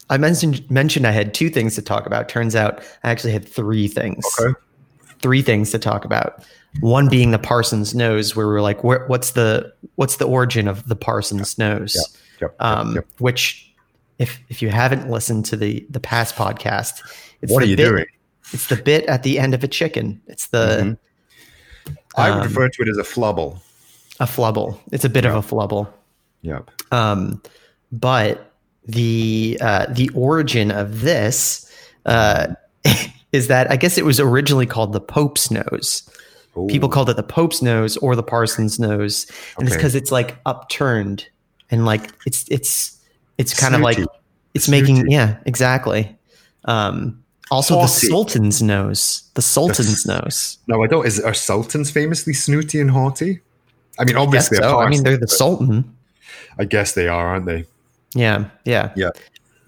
[0.10, 2.28] I mentioned mentioned I had two things to talk about.
[2.30, 4.24] Turns out I actually had three things.
[4.40, 4.54] Okay.
[5.24, 6.44] Three things to talk about.
[6.82, 10.68] One being the Parsons nose, where we are like, where, "What's the what's the origin
[10.68, 13.08] of the Parsons nose?" Yep, yep, um, yep.
[13.18, 13.74] Which,
[14.20, 17.02] if if you haven't listened to the the past podcast,
[17.42, 18.06] it's What are you bit, doing?
[18.52, 20.22] It's the bit at the end of a chicken.
[20.28, 20.98] It's the
[21.88, 21.94] Mhm.
[22.18, 23.60] I would um, refer to it as a flubble.
[24.20, 24.78] a flubble.
[24.92, 25.88] It's a bit of a flubble.
[26.42, 26.70] Yep.
[26.92, 27.42] Um,
[27.92, 28.52] but
[28.86, 31.72] the uh, the origin of this
[32.06, 32.48] uh,
[33.34, 36.10] is that I guess it was originally called the Pope's nose.
[36.68, 39.26] People called it the Pope's nose or the Parson's nose,
[39.58, 41.28] and it's because it's like upturned
[41.72, 43.02] and like it's it's
[43.40, 44.12] it's kind of like Snooty.
[44.54, 45.12] it's making Snooty.
[45.12, 46.16] yeah exactly.
[46.66, 50.60] Um, also, the Sultan's nose, the Sultan's The nose.
[50.68, 51.06] No, I don't.
[51.06, 53.42] Is are sultans famously snooty and haughty?
[54.00, 54.80] I mean, obviously, so.
[54.80, 55.96] I mean, they're the Sultan.
[56.58, 57.66] I guess they are, aren't they?
[58.16, 59.10] Yeah, yeah, Yeah.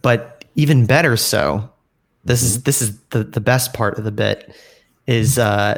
[0.02, 1.70] But even better so.
[2.26, 2.46] This Mm-hmm.
[2.48, 4.54] is this is the the best part of the bit
[5.08, 5.78] is uh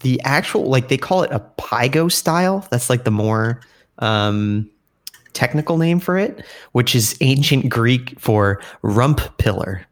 [0.00, 2.68] the actual like they call it a pygostyle.
[2.70, 3.60] That's like the more
[3.98, 4.70] um
[5.32, 9.84] technical name for it, which is ancient Greek for rump pillar.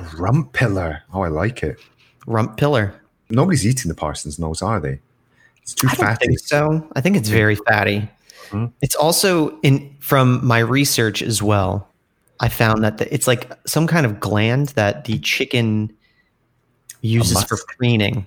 [0.00, 1.02] A rump pillar.
[1.12, 1.78] Oh, I like it.
[2.26, 2.94] Rump pillar.
[3.30, 4.98] Nobody's eating the Parsons nose, are they?
[5.62, 6.26] It's too I don't fatty.
[6.28, 6.88] think so.
[6.94, 8.08] I think it's very fatty.
[8.50, 8.72] Mhm.
[8.80, 11.88] It's also in from my research as well.
[12.40, 15.92] I found that the, it's like some kind of gland that the chicken
[17.00, 18.26] uses for preening.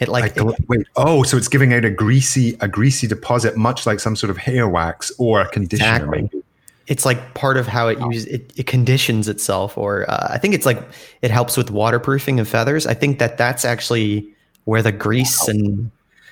[0.00, 0.86] It like don't- wait.
[0.96, 4.36] Oh, so it's giving out a greasy, a greasy deposit, much like some sort of
[4.36, 5.94] hair wax or a conditioner.
[5.94, 6.22] Exactly.
[6.22, 6.44] maybe.
[6.88, 10.54] it's like part of how it uses it, it conditions itself, or uh, I think
[10.54, 10.82] it's like
[11.22, 12.86] it helps with waterproofing of feathers.
[12.86, 14.28] I think that that's actually
[14.64, 15.90] where the grease and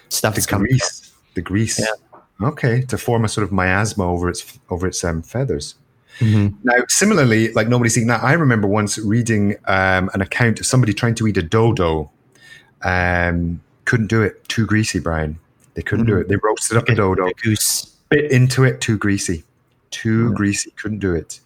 [0.09, 0.89] stuff The is coming from.
[1.35, 1.81] The grease.
[2.43, 5.77] Okay, to form a sort of miasma over its over its um, feathers.
[6.18, 6.55] Mhm.
[6.64, 8.23] Now, similarly, like nobody's seen that.
[8.23, 12.11] I remember once reading um, an account of somebody trying to eat a dodo.
[12.83, 14.46] Um, couldn't do it.
[14.49, 15.38] Too greasy, Brian.
[15.75, 16.20] They couldn't do Mhm.
[16.23, 16.29] it.
[16.29, 17.87] They roasted up the dodo, A goose.
[18.11, 18.81] bit into it.
[18.81, 19.44] Too greasy.
[19.90, 20.35] Too Mm.
[20.35, 20.73] greasy.
[20.77, 21.40] Couldn't do it.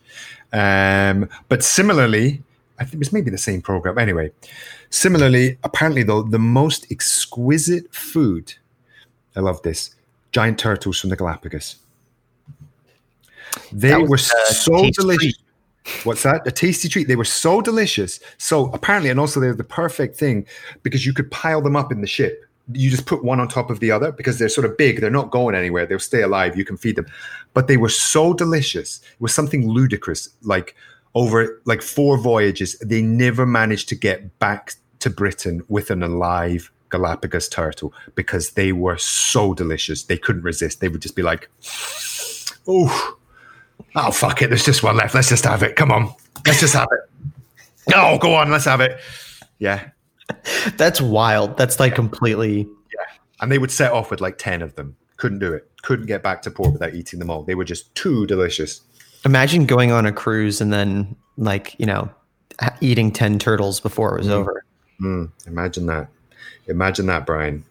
[0.53, 2.43] Um, but similarly,
[2.79, 3.99] I think it was maybe the same program.
[3.99, 4.31] Anyway,
[4.91, 8.55] similarly, apparently though, the most exquisite food.
[9.37, 9.91] I love this.
[10.33, 11.77] Giant turtles from the Galapagos.
[13.73, 15.37] They was were so delicious.
[15.37, 16.05] treat.
[16.05, 16.47] What's that?
[16.47, 17.09] A tasty treat.
[17.09, 18.21] They were so delicious.
[18.39, 20.47] So apparently, and also they're the perfect thing
[20.83, 22.45] because you could pile them up in the ship.
[22.73, 25.01] You just put one on top of the other because they're sort of big.
[25.01, 25.85] They're not going anywhere.
[25.85, 26.57] They'll stay alive.
[26.57, 27.07] You can feed them.
[27.53, 29.01] But they were so delicious.
[29.03, 30.31] It was something ludicrous.
[30.43, 30.75] Like
[31.15, 36.71] over like four voyages, they never managed to get back to Britain with an alive
[36.89, 40.05] Galapagos turtle because they were so delicious.
[40.05, 40.81] They couldn't resist.
[40.81, 41.51] They would just be like,
[42.67, 43.19] "Oh,
[43.95, 44.49] oh, fuck it.
[44.49, 45.15] There's just one left.
[45.15, 45.77] Let's just have it.
[45.77, 46.15] Come on,
[46.47, 47.35] let's just have it.
[47.95, 48.51] Oh, go on.
[48.51, 48.99] Let's have it."
[49.59, 49.89] Yeah,
[50.77, 51.57] That's wild.
[51.57, 52.59] That's like completely.
[52.93, 53.05] Yeah,
[53.41, 54.97] and they would set off with like ten of them.
[55.17, 55.71] Couldn't do it.
[55.83, 57.43] Couldn't get back to port without eating them all.
[57.43, 58.81] They were just too delicious.
[59.25, 62.11] Imagine going on a cruise and then like you know
[62.81, 64.33] eating ten turtles before it was Mhm.
[64.33, 64.65] over.
[65.01, 66.09] Mm, imagine that.
[66.69, 67.65] Imagine that, Brian.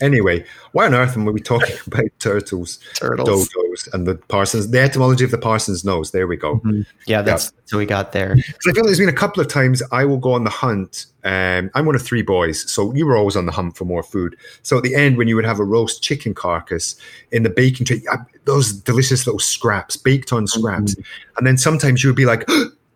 [0.00, 3.48] Anyway, why on earth am we talking about turtles, Turtles.
[3.48, 4.70] dodos, and the Parsons?
[4.70, 6.10] The etymology of the Parsons nose.
[6.12, 6.60] There we go.
[6.60, 6.86] Mhm.
[7.06, 8.36] Yeah, that's, that's what we got there.
[8.36, 11.06] Because I feel there's been a couple of times I will go on the hunt.
[11.24, 14.02] Um, I'm one of three boys, so you were always on the hunt for more
[14.02, 14.36] food.
[14.62, 16.94] So at the end, when you would have a roast chicken carcass
[17.32, 18.02] in the baking tray,
[18.44, 20.94] those delicious little scraps, baked on scraps.
[21.36, 22.46] And then sometimes you would be like,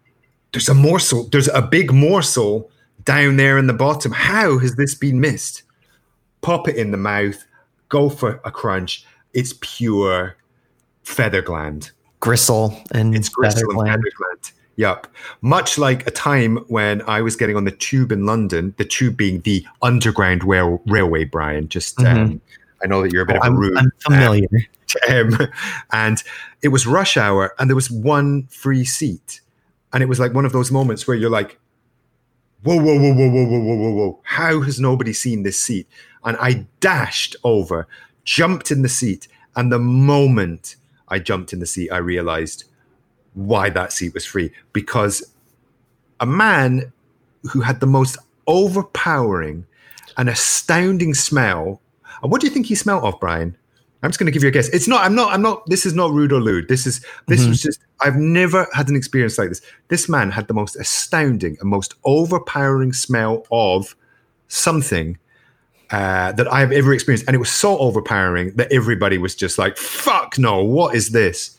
[0.52, 2.70] there's a morsel, there's a big morsel
[3.04, 4.12] down there in the bottom.
[4.12, 5.62] How has this been missed?
[6.40, 7.44] Pop it in the mouth,
[7.88, 9.04] go for a crunch.
[9.34, 10.36] It's pure
[11.02, 11.90] feather gland.
[12.20, 13.90] Gristle and It's gristle feather and gland.
[13.90, 14.52] feather gland.
[14.76, 15.06] Yep.
[15.42, 19.16] Much like a time when I was getting on the tube in London, the tube
[19.16, 21.68] being the underground rail- railway, Brian.
[21.68, 22.40] Just, um,
[22.82, 23.76] I know that you're a bit of a I'm, rude.
[23.76, 24.48] I'm familiar.
[25.10, 25.36] um,
[25.92, 26.22] and
[26.62, 29.40] it was rush hour and there was one free seat
[29.92, 31.60] and it was like one of those moments where you're like
[32.64, 35.86] whoa whoa whoa whoa whoa whoa whoa whoa whoa how has nobody seen this seat
[36.24, 37.86] and i dashed over
[38.24, 40.76] jumped in the seat and the moment
[41.08, 42.64] i jumped in the seat i realized
[43.34, 45.32] why that seat was free because
[46.20, 46.92] a man
[47.52, 49.64] who had the most overpowering
[50.16, 51.80] and astounding smell
[52.22, 53.56] and what do you think he smelled of brian
[54.02, 54.70] I'm just going to give you a guess.
[54.70, 55.04] It's not.
[55.04, 55.30] I'm not.
[55.30, 55.62] I'm not.
[55.66, 56.68] This is not rude or lewd.
[56.68, 57.04] This is.
[57.28, 57.48] This Mhm.
[57.50, 57.80] was just.
[58.00, 59.60] I've never had an experience like this.
[59.88, 63.94] This man had the most astounding and most overpowering smell of
[64.48, 65.18] something
[65.92, 69.76] uh, that I've ever experienced, and it was so overpowering that everybody was just like,
[69.76, 70.62] "Fuck no!
[70.62, 71.58] What is this?"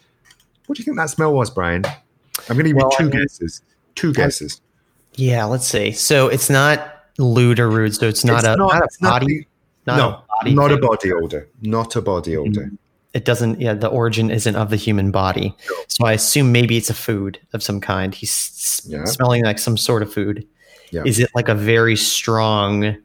[0.67, 1.84] What do you think that smell was, Brian?
[1.86, 3.62] I'm going to give Well, you two I mean- guesses.
[3.96, 4.62] Two guesses.
[5.15, 5.91] Yeah, let's see.
[5.91, 7.94] So it's not lewd or rude.
[7.94, 9.48] So it's not It's a not, it's a body.
[9.86, 11.50] not no, a body not a body odor.
[11.62, 12.72] Not a body odor.
[13.13, 13.60] It doesn't.
[13.60, 15.54] Yeah, the origin isn't of the human body.
[15.70, 15.76] No.
[15.89, 18.15] So I assume maybe it's a food of some kind.
[18.15, 19.04] He's Yeah.
[19.04, 20.48] smelling like some sort of food.
[20.91, 21.04] Yeah.
[21.06, 22.96] Is it like a very strong,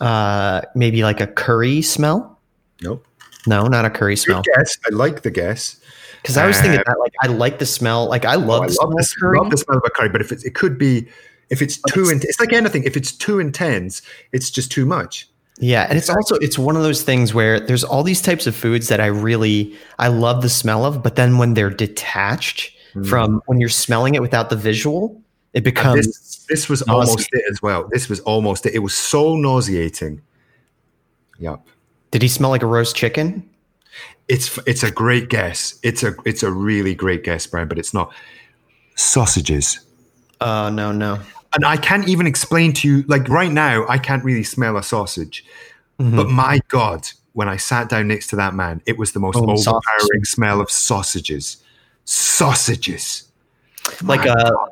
[0.00, 2.38] uh, maybe like a curry smell?
[2.82, 3.06] Nope.
[3.46, 4.42] No, not a curry smell.
[4.42, 4.78] Good guess.
[4.86, 5.76] I like the guess.
[6.22, 8.08] Because I was thinking Uh, that like I like the smell.
[8.08, 9.38] Like I Oh, love I the love, smell the, curry.
[9.38, 11.06] love the smell of a curry, but if it's, it could be,
[11.50, 12.84] if it's But too, it's- intense, it's like anything.
[12.84, 14.00] If it's too intense,
[14.32, 15.28] it's just too much.
[15.60, 18.56] Yeah, and it's also it's one of those things where there's all these types of
[18.56, 22.72] foods that I really I love the smell of, but then when they're detached
[23.08, 25.20] from when you're smelling it without the visual,
[25.54, 27.08] it becomes this, this was nauseating.
[27.10, 27.88] almost it as well.
[27.92, 28.74] This was almost it.
[28.74, 30.20] It was so nauseating.
[31.38, 31.60] Yep.
[32.10, 33.48] Did he smell like a roast chicken?
[34.28, 35.78] It's it's a great guess.
[35.82, 38.12] It's a it's a really great guess, Brian, but it's not.
[38.96, 39.80] Sausages.
[40.40, 41.18] Oh no, no.
[41.54, 44.82] And I can't even explain to you, like right now, I can't really smell a
[44.82, 45.44] sausage.
[46.00, 46.16] Mhm.
[46.16, 49.36] But my God, when I sat down next to that man, it was the most
[49.36, 50.26] Oh, overpowering sausage.
[50.28, 51.58] smell of sausages.
[52.04, 53.24] Sausages.
[54.02, 54.68] like My uh, God.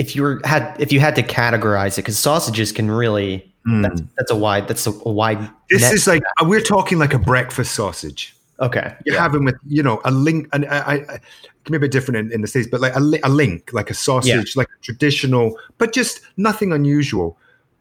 [0.00, 3.82] If you were had if you had to categorize it, because sausages can really Mm.
[3.82, 5.38] that's that's a wide that's a, a wide.
[5.68, 8.34] This is like uh, we're talking like a breakfast sausage.
[8.58, 8.94] okay.
[9.04, 9.20] You yeah.
[9.20, 11.18] have them with you know a link, and I, I, I
[11.64, 13.70] can be a bit different in, in the states, but like a, li- a link,
[13.74, 17.36] like a sausage, like a traditional, but just nothing unusual.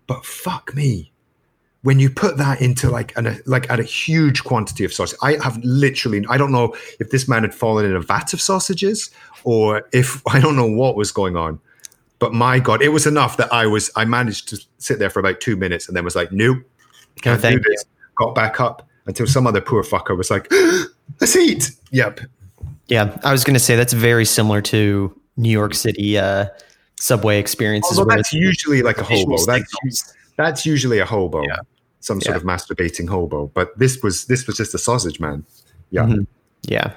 [0.05, 1.13] But fuck me,
[1.84, 5.17] when you put that into like an a, like at a huge quantity of sausage,
[5.23, 8.41] I have literally I don't know if this man had fallen in a vat of
[8.41, 9.12] sausages
[9.45, 11.62] or if I don't know what was going on.
[12.19, 15.19] But my God, it was enough that I was I managed to sit there for
[15.19, 17.71] about two minutes and then was like, nope, No, can't do thank you.
[17.71, 17.86] this.
[18.17, 20.51] Got back up until some other poor fucker was like,
[21.21, 21.71] let's eat.
[21.91, 22.19] Yep.
[22.88, 26.47] Yeah, I was going to say that's very similar to New York City uh,
[26.99, 27.97] subway experiences.
[27.97, 29.38] Although where that's it's usually like a hobo.
[29.45, 31.43] That's, that's usually a hobo.
[31.43, 31.58] Yeah.
[32.01, 32.38] Some sort Yeah.
[32.38, 33.47] of masturbating hobo.
[33.53, 35.45] But this was this was just a sausage man.
[35.91, 36.03] Yeah.
[36.03, 36.27] Mhm.
[36.63, 36.91] Yeah,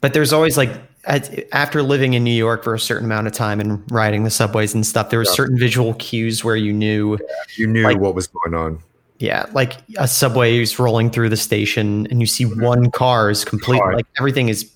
[0.00, 0.70] but there's always like
[1.04, 4.74] after living in New York for a certain amount of time and riding the subways
[4.74, 5.32] and stuff, there were Yeah.
[5.32, 7.18] certain visual cues where you knew,
[7.56, 8.78] You knew Like- what was going on.
[9.18, 13.44] yeah, like a subway is rolling through the station and you see one car is
[13.44, 13.94] complete, Car.
[13.96, 14.70] like everything is,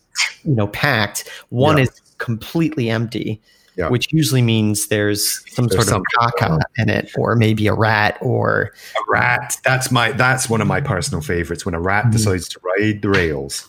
[0.44, 1.28] you know, packed.
[1.50, 1.84] One Yeah.
[1.84, 3.40] is completely empty,
[3.76, 3.88] Yeah.
[3.88, 8.16] which usually means there's some There's sort of caca in it, or maybe a rat,
[8.20, 9.58] or A rat.
[9.64, 12.12] That's my that's one of my personal favorites when a rat Mhm.
[12.12, 13.66] decides to ride the rails.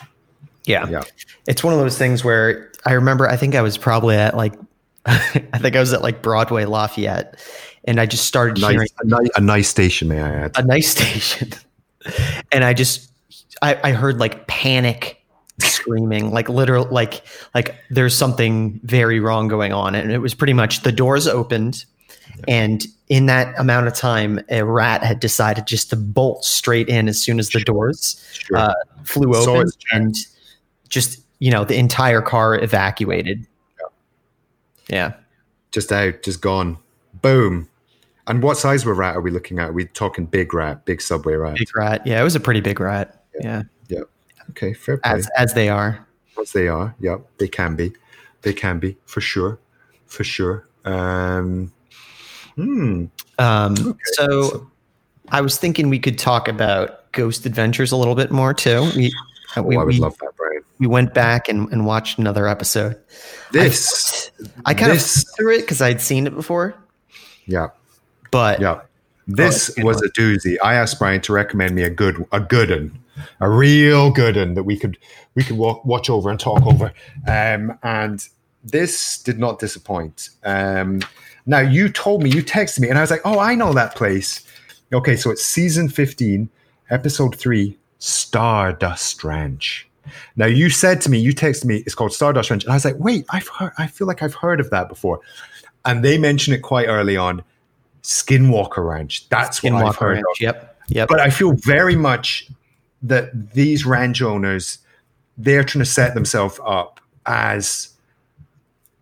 [0.67, 1.01] Yeah, Yeah.
[1.47, 4.53] it's one of those things where I remember I think I was probably at like
[5.06, 7.39] I think I was at like Broadway Lafayette
[7.86, 10.51] and I just started Nice, hearing a, nice, a nice station, may I add.
[10.58, 11.51] a nice station
[12.51, 13.10] and I just
[13.62, 15.23] I, I heard like panic
[15.60, 17.23] screaming like literal like
[17.56, 21.84] like there's something very wrong going on and it was pretty much the doors opened
[22.47, 27.08] and in that amount of time a rat had decided just to bolt straight in
[27.08, 28.58] as soon as the doors Sure.
[28.58, 30.15] uh, flew open it's- and
[30.88, 33.45] just you know the entire car evacuated
[34.89, 35.13] yeah
[35.71, 36.78] just out, just gone.
[37.21, 37.69] Boom.
[38.26, 39.69] And what size of rat are we looking at?
[39.69, 41.56] Are we talking big rat, big subway rat?
[41.58, 44.02] big rat yeah it was a pretty big rat yeah Yeah.
[44.52, 45.12] Okay, fair play.
[45.12, 46.06] as as they are
[46.41, 47.93] As they are, yeah, they can be,
[48.41, 49.60] they can be for sure,
[50.06, 50.67] for sure.
[50.86, 51.71] Um,
[52.56, 53.06] hmm.
[53.39, 54.67] um so
[55.30, 59.12] i was thinking we could talk about ghost adventures a little bit more too we
[59.59, 60.61] Oh, we, I would we, love that, Brian.
[60.79, 62.97] we went back and, and watched another episode.
[63.51, 64.31] This,
[64.65, 66.75] I kind this, of through it because I'd seen it before,
[67.45, 67.67] yeah,
[68.31, 68.81] but yeah.
[69.29, 70.55] This was a doozy.
[70.63, 72.97] I asked Brian to recommend me a good, a good one,
[73.41, 74.97] a real good one that we could
[75.35, 76.93] we could walk, watch over and talk over.
[77.27, 78.25] Um, and
[78.63, 80.29] this did not disappoint.
[80.45, 81.01] Um,
[81.45, 83.95] now you told me, you texted me, and I was like, oh, I know that
[83.95, 84.47] place.
[84.93, 86.49] Okay, so it's season fifteen,
[86.89, 89.88] episode three, Stardust Ranch.
[90.36, 92.86] Now you said to me, you texted me, it's called Stardust Ranch, and I was
[92.86, 95.19] like, wait, I've heard, I feel like I've heard of that before,
[95.86, 97.43] and they mention it quite early on.
[98.03, 99.27] Skinwalker Ranch.
[99.29, 100.25] That's what I've Skinwalker heard Ranch.
[100.36, 100.41] of.
[100.41, 100.77] Yep.
[100.89, 101.10] Yep.
[101.10, 102.47] But I feel very much
[103.01, 104.79] that these ranch owners,
[105.38, 107.89] they're trying to set themselves up as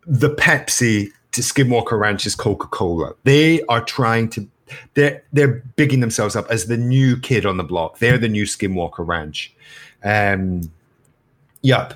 [0.06, 3.14] the Pepsi to Skinwalker Ranch's Coca Cola.
[3.24, 4.48] They are trying to.
[4.94, 7.98] They're they're bigging themselves up as the new kid on the block.
[7.98, 9.54] They're the new Skinwalker Ranch.
[10.04, 10.70] Um,
[11.62, 11.94] yep,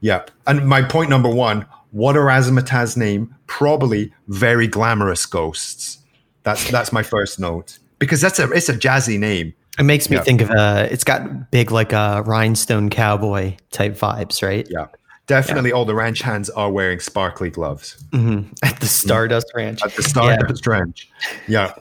[0.00, 0.30] yep.
[0.46, 3.34] And my point number one: what are Razzmatazz name?
[3.46, 5.98] Probably very glamorous ghosts.
[6.42, 9.54] That's that's my first note because that's a it's a jazzy name.
[9.78, 10.22] it makes me yeah.
[10.22, 14.66] think of uh it's got big like uh rhinestone cowboy type vibes, right?
[14.70, 14.86] Yeah,
[15.30, 15.72] definitely.
[15.72, 19.82] All the ranch hands are wearing sparkly gloves hmm At the Stardust Ranch.
[19.82, 21.08] at the Stardust Ranch.
[21.48, 21.72] Yeah,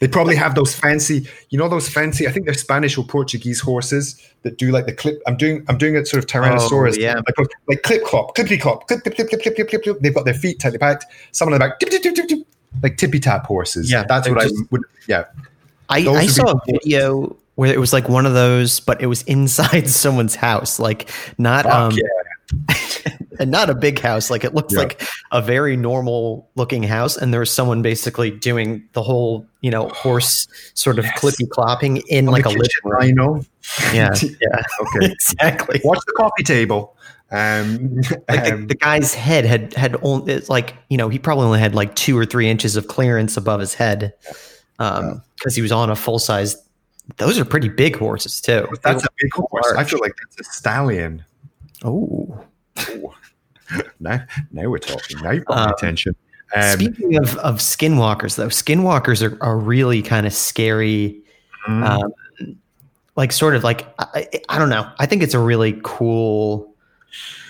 [0.00, 2.28] they probably have those fancy, you know, those fancy.
[2.28, 5.22] I think they're Spanish or Portuguese horses that do like the clip.
[5.26, 6.96] I'm doing, I'm doing it sort of Tyrannosaurus.
[6.98, 7.14] Oh, yeah.
[7.14, 9.82] like, like clip clop, clippity clop, clip clip clip clip clip clip clip.
[9.82, 10.00] clip.
[10.00, 11.06] They've got their feet tightly packed.
[11.30, 12.38] Some on the back, tip, tip, tip, tip, tip,
[12.82, 13.90] like tippy tap horses.
[13.90, 14.82] Yeah, that's what just- I would.
[15.08, 15.24] Yeah,
[15.88, 19.00] I, Those I be saw a video where it was like one of those, but
[19.00, 22.02] it was inside someone's house, like not Fuck um yeah.
[23.38, 24.30] and not a big house.
[24.30, 24.78] Like it looked Yeah.
[24.80, 29.70] like a very normal looking house, and there was someone basically doing the whole, you
[29.70, 31.20] know, horse sort of Yes.
[31.20, 32.92] clippy clopping in like a The living kitchen room.
[32.98, 33.44] rhino.
[33.92, 35.06] Yeah, yeah, Okay.
[35.12, 35.80] exactly.
[35.84, 36.96] Watch the coffee table.
[37.30, 37.96] Um,
[38.28, 41.46] Like the, um, the guy's head had had only it's like you know he probably
[41.46, 44.12] only had like two or three inches of clearance above his head,
[44.78, 46.56] um, because he was on a full size.
[47.16, 48.68] Those are pretty big horses too.
[48.84, 49.72] that's a big horse.
[49.76, 51.24] I feel like that's a stallion.
[51.84, 52.44] Oh,
[54.00, 55.18] Now, now we're talking.
[55.22, 56.14] Now you've got Um, attention.
[56.54, 61.22] Um, speaking of of skinwalkers, though, skinwalkers are, are really kind of scary.
[61.66, 62.12] mm, Um,
[63.16, 64.90] like sort of like I, I- I don't know.
[64.98, 66.74] I think it's a really cool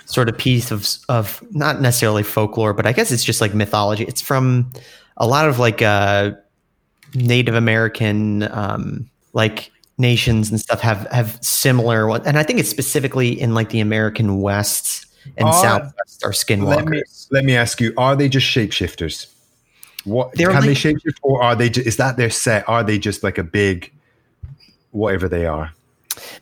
[0.07, 4.05] sort of piece of of not necessarily folklore, but I guess it's just like mythology.
[4.05, 4.71] It's from
[5.17, 6.33] a lot of like uh,
[7.15, 9.72] Native American um, like
[10.03, 13.81] nations and stuff have have similar one, and I think it's specifically in like the
[13.81, 15.07] American West
[15.39, 16.89] and Uh, Southwest are let skinwalkers.
[16.91, 19.29] me let me ask you: Are they just shapeshifters?
[20.05, 21.71] What They're can they like- shapeshift, or are they?
[21.71, 22.69] Ju- is that their set?
[22.69, 23.91] Are they just like a big,
[24.91, 25.73] whatever they are?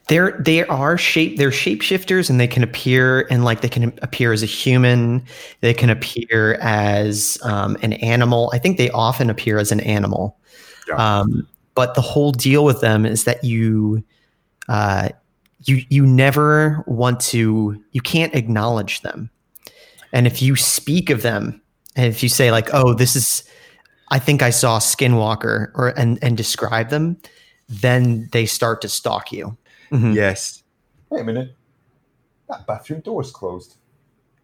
[0.08, 4.32] They're they are shape they're shapeshifters and they can appear and like they can appear
[4.32, 5.22] as a human.
[5.60, 8.50] They can appear as um, an animal.
[8.52, 10.36] I think they often appear as an animal.
[10.88, 10.96] Yeah.
[11.20, 11.46] Um,
[11.80, 14.04] but the whole deal with them is that you
[14.68, 15.08] uh,
[15.64, 19.30] you you never want to you can't acknowledge them.
[20.12, 21.62] And if you speak of them,
[21.96, 23.44] and if you say like, "Oh, this is,"
[24.10, 27.16] I think I saw Skinwalker, or and and describe them,
[27.66, 29.56] then they start to stalk you.
[29.90, 30.14] Mhm.
[30.14, 30.62] Yes.
[31.08, 31.56] Wait a minute.
[32.50, 33.76] That bathroom door's closed.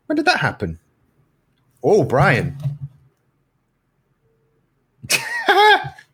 [0.06, 0.78] When did that happen?
[1.84, 2.56] Oh, Brian.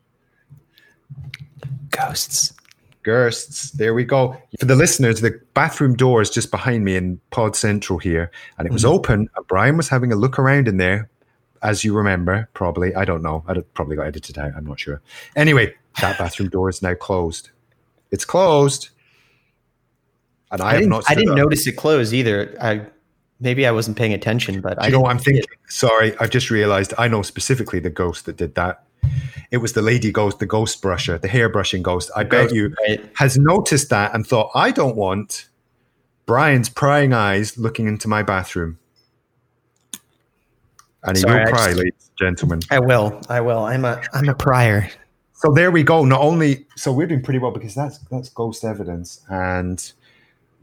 [1.92, 2.52] Ghosts.
[3.04, 3.70] Ghosts.
[3.72, 4.36] There we go.
[4.60, 8.66] For the listeners, the bathroom door is just behind me in Pod Central here, and
[8.66, 8.90] it was Mhm.
[8.90, 9.28] open.
[9.36, 11.08] And Brian was having a look around in there,
[11.62, 12.94] as you remember, probably.
[12.94, 13.44] I don't know.
[13.48, 14.52] I probably got edited out.
[14.56, 15.00] I'm not sure.
[15.36, 17.50] Anyway, that bathroom door is now closed.
[18.12, 18.90] It's closed,
[20.50, 21.04] and I, I, have didn't.
[21.10, 21.36] I didn't up.
[21.38, 22.54] notice it closed either.
[22.60, 22.82] I
[23.40, 25.42] maybe I wasn't paying attention, but I you know what I'm thinking?
[25.68, 26.94] Sorry, I've just realized.
[26.98, 28.84] I know specifically the ghost that did that.
[29.50, 32.10] It was the lady ghost, the ghost brusher, the hair brushing ghost.
[32.16, 33.04] I bet you right?
[33.16, 35.48] has noticed that and thought, I don't want
[36.24, 38.78] Brian's prying eyes looking into my bathroom.
[41.04, 42.60] And he Sorry, will pry, just- ladies and gentlemen.
[42.70, 43.20] I will.
[43.28, 43.64] I will.
[43.64, 44.88] I'm a I'm a prior.
[45.34, 46.04] So there we go.
[46.04, 49.92] Not only so we're doing pretty well because that's that's ghost evidence, and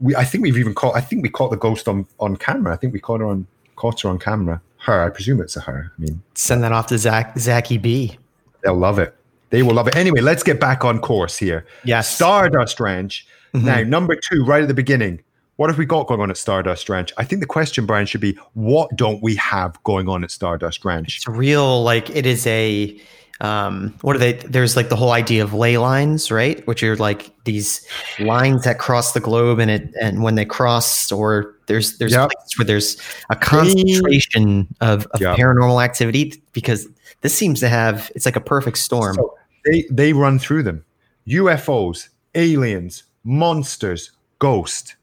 [0.00, 0.96] we I think we've even caught.
[0.96, 2.72] I think we caught the ghost on on camera.
[2.72, 3.46] I think we caught her on
[3.76, 4.62] caught her on camera.
[4.78, 5.92] Her, I presume it's a her.
[5.96, 8.16] I mean, Send that off to Zak Zachy B.
[8.62, 9.14] they'll love it.
[9.50, 9.96] They will love it.
[9.96, 11.66] Anyway, let's get back on course here.
[11.84, 12.14] Yes.
[12.14, 13.26] Stardust Ranch.
[13.54, 13.64] Mhm.
[13.64, 15.20] Now, number two, right at the beginning.
[15.56, 17.12] What have we got going on at Stardust Ranch?
[17.18, 20.84] I think the question, Brian, should be what don't we have going on at Stardust
[20.84, 21.16] Ranch?
[21.18, 22.98] It's real like it is a
[23.42, 24.34] um, what are they?
[24.34, 26.66] There's like the whole idea of ley lines, right?
[26.66, 27.86] Which are like these
[28.18, 32.30] lines that cross the globe, and it and when they cross, or there's there's Yep.
[32.30, 32.96] places where there's
[33.30, 35.38] a concentration of, of Yep.
[35.38, 36.86] paranormal activity because
[37.20, 39.14] this seems to have it's like a perfect storm.
[39.14, 40.84] So they they run through them.
[41.26, 44.96] UFOs, aliens, monsters, ghosts.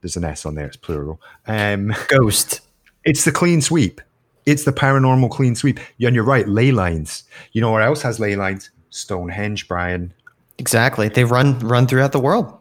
[0.00, 0.66] There's an S on there.
[0.66, 1.20] It's plural.
[1.46, 2.60] Um, Ghost.
[3.04, 4.00] it's the clean sweep.
[4.46, 5.80] It's the paranormal clean sweep.
[6.00, 6.48] And you're right.
[6.48, 7.24] Ley lines.
[7.52, 8.70] You know where else has ley lines?
[8.90, 10.12] Stonehenge, Brian.
[10.58, 11.08] Exactly.
[11.08, 12.52] They run run throughout the world.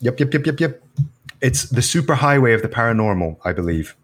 [0.00, 0.82] Yep, yep, yep, yep, yep.
[1.42, 3.94] It's the super highway of the paranormal, I believe.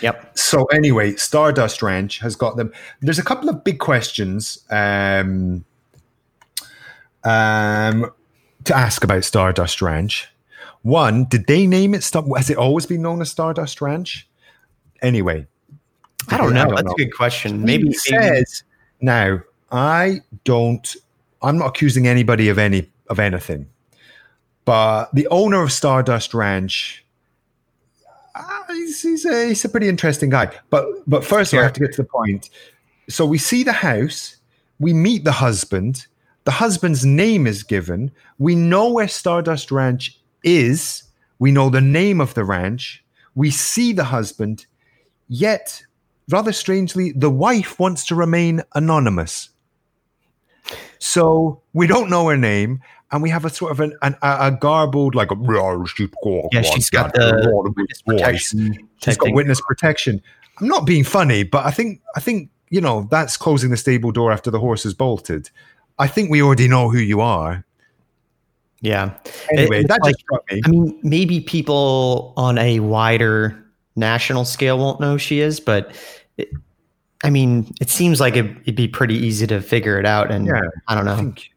[0.00, 0.38] Yep.
[0.38, 2.72] So anyway, Stardust Ranch has got them.
[3.00, 5.64] There's a couple of big questions um,
[7.24, 8.10] um,
[8.64, 10.28] to ask about Stardust Ranch.
[10.82, 12.08] One, did they name it?
[12.36, 14.28] Has it always been known as Stardust Ranch?
[15.02, 15.46] Anyway,
[16.28, 16.60] I don't know.
[16.60, 16.92] I don't That's know.
[16.92, 17.62] a good question.
[17.64, 18.62] maybe maybe says
[19.00, 19.40] now.
[19.72, 20.94] I don't.
[21.42, 23.66] I'm not accusing anybody of any of anything,
[24.64, 27.04] but the owner of Stardust Ranch.
[28.36, 30.50] Uh, he's, he's, a, he's a pretty interesting guy.
[30.70, 31.62] But but first, I Sure.
[31.64, 32.50] have to get to the point.
[33.08, 34.36] So we see the house,
[34.78, 36.06] we meet the husband.
[36.44, 38.12] The husband's name is given.
[38.38, 41.02] We know where Stardust Ranch is.
[41.38, 43.02] We know the name of the ranch.
[43.34, 44.66] We see the husband.
[45.28, 45.82] Yet,
[46.28, 49.50] rather strangely, the wife wants to remain anonymous.
[50.98, 52.80] So we don't know her name,
[53.12, 55.36] and we have a sort of an, an, a, a garbled, like a
[56.52, 60.22] Yeah, she's got the witness protection She's got witness protection.
[60.60, 64.10] I'm not being funny, but I think I think you know that's closing the stable
[64.10, 65.50] door after the horse is bolted.
[65.98, 67.64] I think we already know who you are.
[68.80, 69.14] Yeah.
[69.52, 70.60] Anyway, it's that like- just struck me.
[70.64, 73.64] I mean, maybe people on a wider
[73.96, 75.92] national scale won't know who she is, but
[76.36, 76.50] it,
[77.24, 80.30] I mean, it seems like it, it'd be pretty easy to figure it out.
[80.30, 81.16] And Yeah, I don't I know.
[81.16, 81.50] think.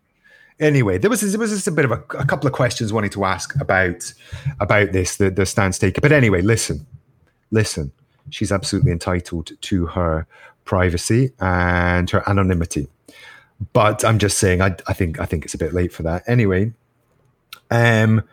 [0.60, 3.10] Anyway, there was there was just a bit of a, a couple of questions wanting
[3.12, 4.14] to ask about
[4.60, 6.02] about this the the stance taken.
[6.02, 6.86] But anyway, listen,
[7.52, 7.92] listen.
[8.30, 10.28] She's absolutely entitled to her
[10.66, 12.88] privacy and her anonymity.
[13.74, 16.24] But I'm just saying, I, I think I think it's a bit late for that.
[16.28, 16.74] Anyway,
[17.72, 18.24] um,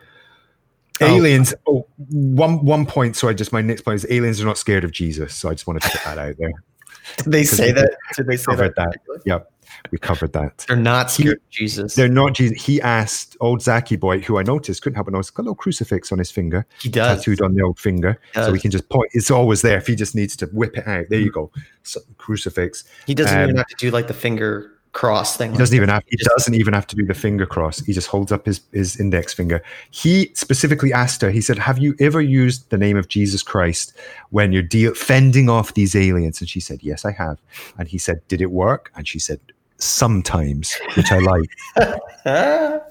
[0.99, 1.05] Oh.
[1.05, 1.53] aliens.
[1.67, 3.15] Oh, one one point.
[3.15, 5.35] Sorry, just my next point is aliens are not scared of Jesus.
[5.35, 6.51] So I just wanted to put that out there.
[7.17, 7.95] Did they say that?
[8.15, 8.97] Did they say Covered that?
[9.07, 9.21] that.
[9.25, 9.51] Yep,
[9.91, 10.65] we covered that.
[10.67, 11.95] They're not scared of Jesus.
[11.95, 12.63] They're not Jesus.
[12.63, 15.55] He asked old Zaki boy, who I noticed couldn't help but notice, got a little
[15.55, 17.19] crucifix on his finger, He does.
[17.19, 19.09] tattooed on the old finger, so we can just point.
[19.13, 19.77] It's always there.
[19.77, 21.51] If he just needs to whip it out, there you go,
[21.83, 22.83] so, crucifix.
[23.05, 25.51] He doesn't Um, even have to do like the finger cross thing.
[25.51, 26.01] He doesn't even have.
[26.07, 27.79] He just- doesn't even have to do the finger cross.
[27.85, 29.61] He just holds up his his index finger.
[29.91, 31.29] He specifically asked her.
[31.29, 33.93] He said, "Have you ever used the name of Jesus Christ
[34.31, 37.37] when you're deal fending off these aliens?" And she said, "Yes, I have."
[37.77, 39.39] And he said, "Did it work?" And she said,
[39.77, 41.49] "Sometimes," which I like.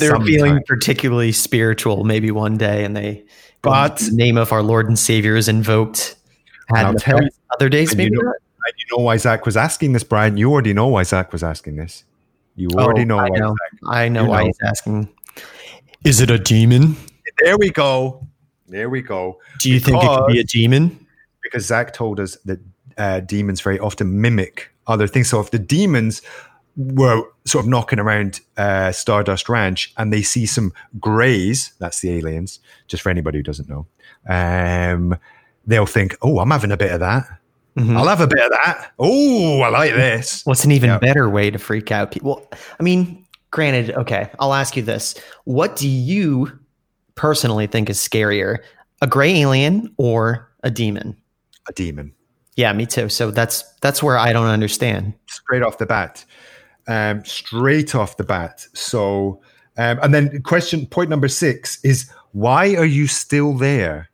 [0.00, 3.24] they were feeling particularly spiritual maybe one day and they
[3.62, 6.16] But- the name of our lord and savior is invoked
[6.74, 7.34] had I'll tell effect.
[7.54, 8.32] other days and you maybe know-
[8.66, 10.38] And you know why Zak was asking this, Brian?
[10.38, 12.04] You already know why Zak was asking this.
[12.56, 13.36] You Oh, already know I why.
[13.38, 13.48] know.
[13.50, 14.46] Zak- i know why know.
[14.46, 15.08] he's asking
[16.04, 16.96] is it a demon
[17.42, 18.26] There we go.
[18.68, 19.38] There we go.
[19.60, 21.06] do you think it could be a demon
[21.42, 22.58] Because Zak told us that
[22.96, 25.28] uh, demons very often mimic other things.
[25.28, 26.22] So if the demons
[26.76, 32.10] were sort of knocking around uh, Stardust Ranch and they see some greys, that's the
[32.16, 32.58] aliens,
[32.88, 33.86] just for anybody who doesn't know,
[34.28, 35.16] um,
[35.66, 37.24] they'll think, oh, I'm having a bit of that.
[37.76, 37.96] Mhm.
[37.96, 38.92] I'll have a bit of that.
[38.98, 40.42] Oh, I like this.
[40.46, 40.98] what's an even Yeah.
[40.98, 45.14] better way to freak out people i mean granted okay i'll ask you this
[45.44, 46.50] what do you
[47.16, 48.58] personally think is scarier
[49.02, 51.16] a gray alien or a demon
[51.68, 52.12] A demon.
[52.56, 56.24] Yeah me too so that's that's where i don't understand straight off the bat.
[56.86, 58.66] Um, straight off the bat.
[58.74, 59.40] So,
[59.76, 64.10] um, and then question point number six is why are you still there?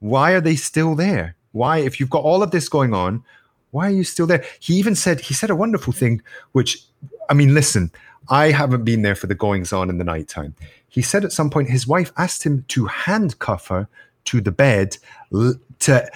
[0.00, 1.36] Why are they still there?
[1.52, 3.24] Why, if you've got all of this going on,
[3.70, 4.44] why are you still there?
[4.60, 6.22] He even said he said a wonderful thing,
[6.52, 6.82] which
[7.28, 7.90] I mean, listen,
[8.28, 10.54] I haven't been there for the goings on in the nighttime.
[10.88, 13.88] He said at some point his wife asked him to handcuff her
[14.24, 14.96] to the bed
[15.80, 16.10] to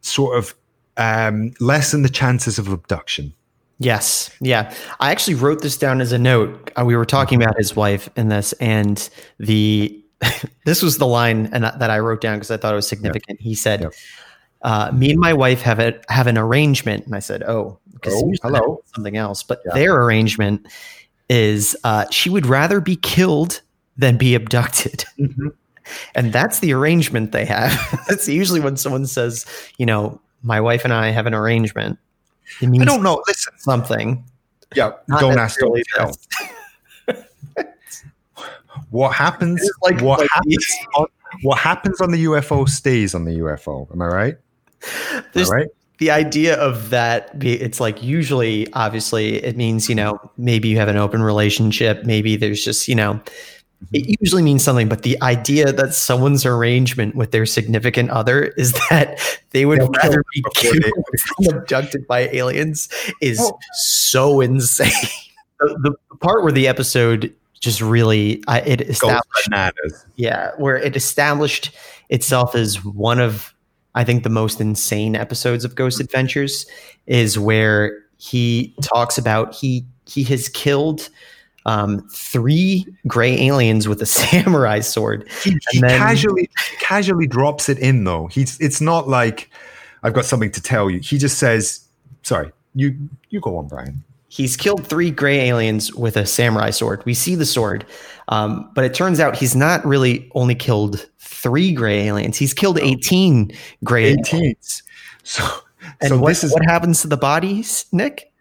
[0.00, 0.54] sort of
[0.96, 3.32] um, lessen the chances of abduction.
[3.78, 4.30] Yes.
[4.40, 4.72] Yeah.
[5.00, 6.70] I actually wrote this down as a note.
[6.78, 10.02] Uh, we were talking about his wife in this, and the
[10.64, 13.38] this was the line and that I wrote down because I thought it was significant.
[13.40, 13.92] He said, Yep.
[14.62, 18.14] uh, "Me and my wife have a have an arrangement," and I said, "Oh, because
[18.16, 18.82] Oh, hello.
[18.94, 19.74] something else." But Yeah.
[19.74, 20.66] their arrangement
[21.28, 23.60] is uh, she would rather be killed
[23.98, 25.04] than be abducted.
[26.16, 27.70] And that's the arrangement they have.
[28.08, 29.46] that's usually when someone says,
[29.78, 31.98] you know, my wife and I have an arrangement.
[32.60, 33.22] It means I don't know.
[33.26, 34.24] Listen, something.
[34.74, 36.16] yeah, Not don't ask, don't tell.
[38.90, 39.68] What happens?
[39.82, 40.66] Like- what like happens?
[40.96, 41.06] On,
[41.42, 43.90] what happens on the UFO stays on the UFO.
[43.92, 44.36] Am I right?
[45.32, 45.66] There's right?
[45.98, 50.88] the idea of that it's like usually obviously it means you know maybe you have
[50.88, 53.18] an open relationship maybe there's just you know
[53.92, 58.72] it usually means something but the idea that someone's arrangement with their significant other is
[58.90, 60.84] that they would They'll rather be killed
[61.40, 62.88] than abducted by aliens
[63.20, 64.90] is so insane.
[65.58, 69.48] The, the part where the episode just really I, it established
[70.16, 71.70] yeah, where it established
[72.10, 73.54] itself as one of
[73.94, 76.66] I think the most insane episodes of Ghost Adventures
[77.06, 81.08] is where he talks about he he has killed
[81.66, 85.28] um, three gray aliens with a samurai sword.
[85.44, 86.48] He, he then- casually
[86.80, 88.28] casually drops it in though.
[88.28, 89.50] He's it's not like
[90.02, 91.00] I've got something to tell you.
[91.00, 91.86] He just says,
[92.22, 92.96] "Sorry, you
[93.28, 97.02] you go on, Brian." He's killed three gray aliens with a samurai sword.
[97.06, 97.86] We see the sword,
[98.28, 102.36] um, but it turns out he's not really only killed three gray aliens.
[102.36, 103.50] He's killed eighteen
[103.84, 104.28] gray aliens.
[104.28, 104.54] 18.
[105.22, 105.44] So
[106.00, 108.32] And so what, this is what happens to the bodies, Nick?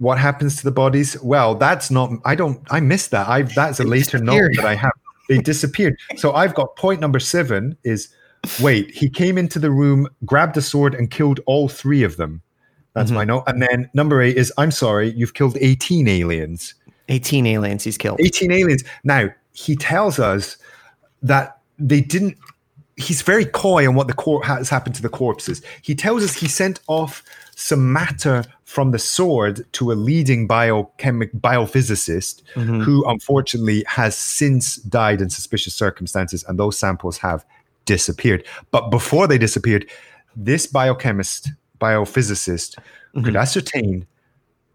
[0.00, 1.16] What happens to the bodies?
[1.22, 3.28] Well that's not i don't i missed that.
[3.28, 4.92] I that's a later note that i have.
[5.28, 5.96] They disappeared.
[6.16, 8.08] So i've got point number seven is
[8.60, 12.40] wait he came into the room grabbed a sword and killed all three of them.
[12.94, 13.14] That's Mhm.
[13.14, 13.44] my note.
[13.46, 16.74] And then number eight is i'm sorry you've killed 18 aliens.
[17.08, 18.20] 18 aliens he's killed.
[18.20, 18.82] 18 aliens.
[19.04, 20.56] Now he tells us
[21.22, 22.36] that they didn't
[22.96, 25.62] he's very coy on what the cor- has happened to the corpses.
[25.82, 27.22] He tells us he sent off
[27.56, 32.84] some matter from the sword to a leading biochemic biophysicist Mhm.
[32.84, 37.44] who unfortunately has since died in suspicious circumstances and those samples have
[37.84, 39.84] disappeared but before they disappeared
[40.36, 41.50] this biochemist
[41.80, 42.76] biophysicist
[43.24, 43.40] could Mhm.
[43.40, 44.06] ascertain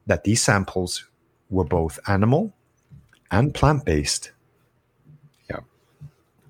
[0.07, 1.05] that these samples
[1.49, 2.53] were both animal
[3.31, 4.31] and plant-based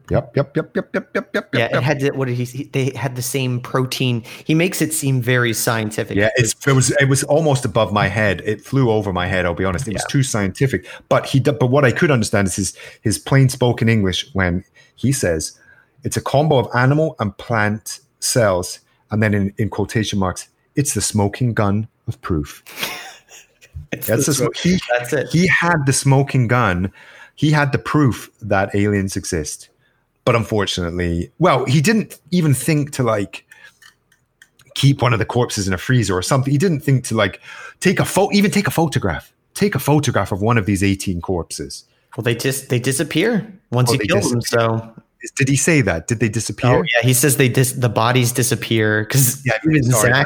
[0.09, 2.43] yep yep yep yep yep yep yep Yeah, yep, it had to, what did he,
[2.45, 4.23] he- they had the same protein.
[4.45, 6.15] He makes it seem very scientific.
[6.17, 8.41] Yeah, it's, it was it was almost above my head.
[8.45, 9.45] It flew over my head.
[9.45, 9.87] I'll be honest.
[9.87, 10.85] It was too scientific.
[11.09, 14.63] But he, but what I could understand is his his plain spoken English when
[14.95, 15.59] he says
[16.03, 18.79] it's a combo of animal and plant cells,
[19.11, 22.63] and then in, in quotation marks, it's the smoking gun of proof.
[23.91, 25.29] That's the he that's it.
[25.29, 26.91] he had the smoking gun.
[27.35, 29.69] He had the proof that aliens exist.
[30.25, 33.45] But unfortunately, well, he didn't even think to like
[34.73, 36.51] keep one of the corpses in a freezer or something.
[36.51, 37.39] He didn't think to like
[37.79, 39.31] take a photo, even take a photograph.
[39.53, 41.85] Take a photograph of one of these 18 corpses.
[42.17, 44.41] Well, they just they disappear once Oh, you kill them.
[44.41, 44.93] So,
[45.37, 46.07] Did he say that?
[46.07, 46.71] Did they disappear?
[46.71, 50.25] oh yeah, he says they dis- the bodies disappear because Yeah, even sorry, I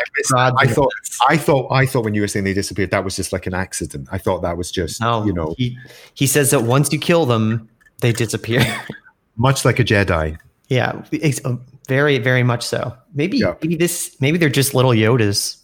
[0.57, 0.91] I thought,
[1.29, 3.53] I thought, I thought when you were saying they disappeared, that was just like an
[3.53, 4.07] accident.
[4.11, 5.77] I thought that was just, no, you know, he
[6.15, 7.69] he says that once you kill them,
[8.01, 8.63] they disappear.
[9.39, 10.37] much like a Jedi.
[10.67, 11.01] yeah,
[11.45, 11.55] uh,
[11.87, 12.95] very very much so.
[13.15, 13.55] Maybe Yeah.
[13.61, 15.57] maybe this maybe they're just little Yodas.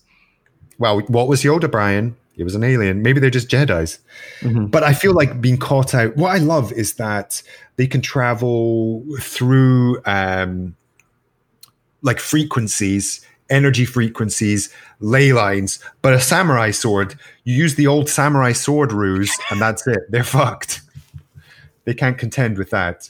[0.79, 2.15] Well, what was Yoda, Brian?
[2.33, 3.01] He was an alien.
[3.03, 3.99] Maybe they're just Jedi's.
[4.41, 4.69] Mhm.
[4.71, 6.17] But I feel like being caught out.
[6.17, 7.41] What I love is that
[7.77, 10.75] they can travel through um,
[12.01, 14.69] like frequencies, energy frequencies,
[14.99, 15.79] ley lines.
[16.01, 17.15] But a samurai sword,
[17.45, 19.99] you use the old samurai sword ruse, and that's it.
[20.09, 20.81] They're fucked.
[21.85, 23.09] They can't contend with that.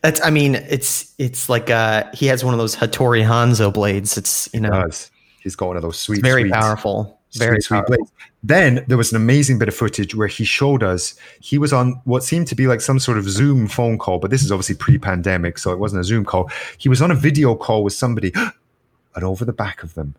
[0.00, 4.16] That's I mean it's it's like uh he has one of those Hattori Hanzo blades.
[4.16, 5.10] It's you know Does
[5.42, 7.18] he's got one of those sweet, very sweet, powerful.
[7.34, 8.12] Very sweet, sweet blades.
[8.42, 12.00] Then there was an amazing bit of footage where he showed us he was on
[12.04, 14.74] what seemed to be like some sort of Zoom phone call, but this is obviously
[14.74, 16.50] pre-pandemic, so it wasn't a Zoom call.
[16.76, 18.32] He was on a video call with somebody,
[19.14, 20.14] and over the back of them,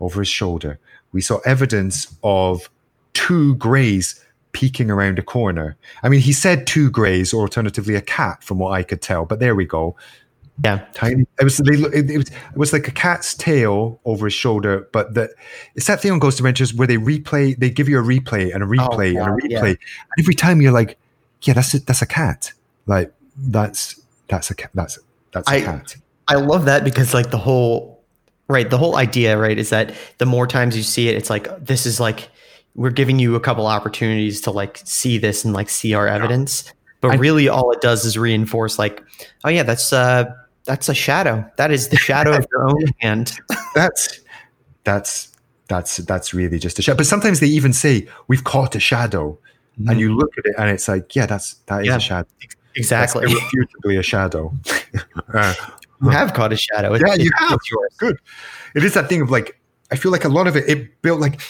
[0.00, 0.78] over his shoulder,
[1.12, 2.68] we saw evidence of
[3.14, 4.22] two greys
[4.52, 5.76] peeking around a corner.
[6.02, 9.24] I mean, he said two greys, or alternatively a cat, from what I could tell.
[9.24, 9.96] But there we go
[10.62, 10.84] Yeah.
[10.92, 11.26] tiny.
[11.40, 14.88] It was they, it, it was it was like a cat's tail over his shoulder,
[14.92, 15.30] but the
[15.74, 18.62] it's that thing on Ghost Adventures where they replay, they give you a replay and
[18.62, 19.64] a oh, replay and a replay, yeah.
[19.64, 19.78] and
[20.18, 20.98] every time you're like,
[21.42, 22.52] yeah, that's a, that's a cat,
[22.86, 24.98] like that's that's a cat, that's
[25.32, 25.96] that's a I- cat.
[26.28, 28.00] I love that because like the whole
[28.48, 31.64] right, the whole idea, right, is that the more times you see it, it's like
[31.64, 32.28] this is like
[32.74, 36.72] we're giving you a couple opportunities to like see this and like see our evidence.
[37.00, 39.02] But I- really all it does is reinforce like,
[39.44, 40.24] oh yeah, that's uh
[40.64, 41.44] that's a shadow.
[41.56, 43.36] That is the shadow of your own hand.
[43.74, 44.20] That's
[44.84, 45.28] that's
[45.68, 46.96] that's that's really just a shadow.
[46.98, 49.38] But sometimes they even say we've caught a shadow,
[49.88, 51.96] and you look at it and it's like, yeah, that's that is Yeah.
[51.96, 52.28] a shadow.
[52.76, 53.22] Exactly.
[53.26, 54.52] That's irrefutably a shadow.
[55.34, 55.54] Uh,
[56.02, 56.94] You have caught a shadow.
[56.94, 57.58] It's, Yeah, you have.
[57.70, 57.92] yours.
[57.96, 58.16] good.
[58.74, 59.56] It is that thing of like
[59.92, 61.40] I feel like a lot of it it built like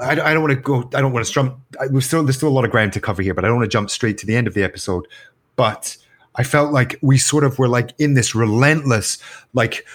[0.00, 2.36] I, I don't want to go I don't want to jump I, we're still there's
[2.36, 4.18] still a lot of ground to cover here but I don't want to jump straight
[4.18, 5.06] to the end of the episode.
[5.54, 5.96] But
[6.34, 9.18] I felt like we sort of were like in this relentless
[9.52, 9.86] like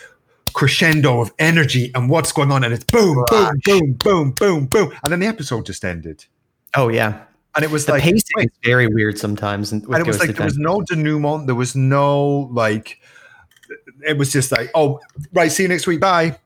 [0.54, 4.94] crescendo of energy and what's going on and it's boom boom boom boom boom boom
[5.04, 6.26] and then the episode just ended.
[6.76, 9.72] Oh yeah, and it was the like pacing wait, is very weird sometimes.
[9.74, 13.00] And, it was like there was no denouement there was no like
[14.06, 15.02] it was just like oh
[15.34, 16.38] right see you next week bye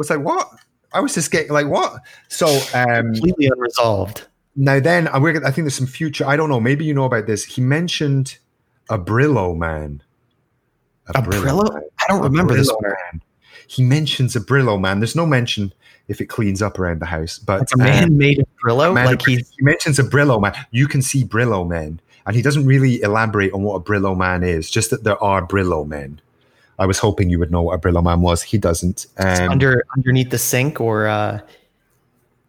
[0.00, 0.48] was like what
[0.92, 4.26] I was just getting like what so um completely unresolved.
[4.56, 6.26] Now then, I I think there's some future.
[6.26, 6.58] I don't know.
[6.58, 7.44] Maybe you know about this.
[7.44, 8.38] He mentioned
[8.88, 10.02] a Brillo man.
[11.06, 11.72] A Brillo?
[11.72, 11.82] man.
[12.00, 12.96] I don't A remember this Brillo part.
[13.12, 13.22] man.
[13.68, 14.98] He mentions a Brillo man.
[14.98, 15.72] There's no mention
[16.08, 18.92] if it cleans up around the house, but It's a man um, made of Brillo.
[18.92, 20.54] man- like he's he mentions a Brillo man.
[20.72, 24.42] You can see Brillo men, and he doesn't really elaborate on what a Brillo man
[24.42, 24.68] is.
[24.70, 26.20] Just that there are Brillo men.
[26.80, 28.42] I was hoping you would know what a Brillo man was.
[28.42, 29.06] He doesn't.
[29.18, 31.40] Um, under underneath the sink, or uh,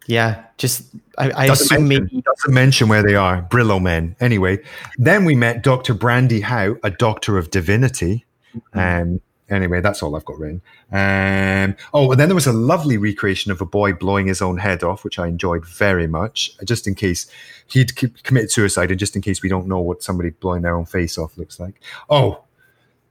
[0.06, 0.84] yeah, just
[1.18, 3.42] I, I assume mention, maybe doesn't mention where they are.
[3.42, 4.16] Brillo men.
[4.20, 4.60] Anyway,
[4.96, 5.92] then we met Dr.
[5.92, 8.24] Brandy Howe, a doctor of divinity.
[8.72, 9.20] Um,
[9.50, 10.62] anyway, that's all I've got written.
[10.90, 14.56] Um, oh, and then there was a lovely recreation of a boy blowing his own
[14.58, 17.26] head off, which I enjoyed very much, just in case
[17.66, 20.74] he'd c- committed suicide and just in case we don't know what somebody blowing their
[20.74, 21.80] own face off looks like.
[22.08, 22.44] Oh,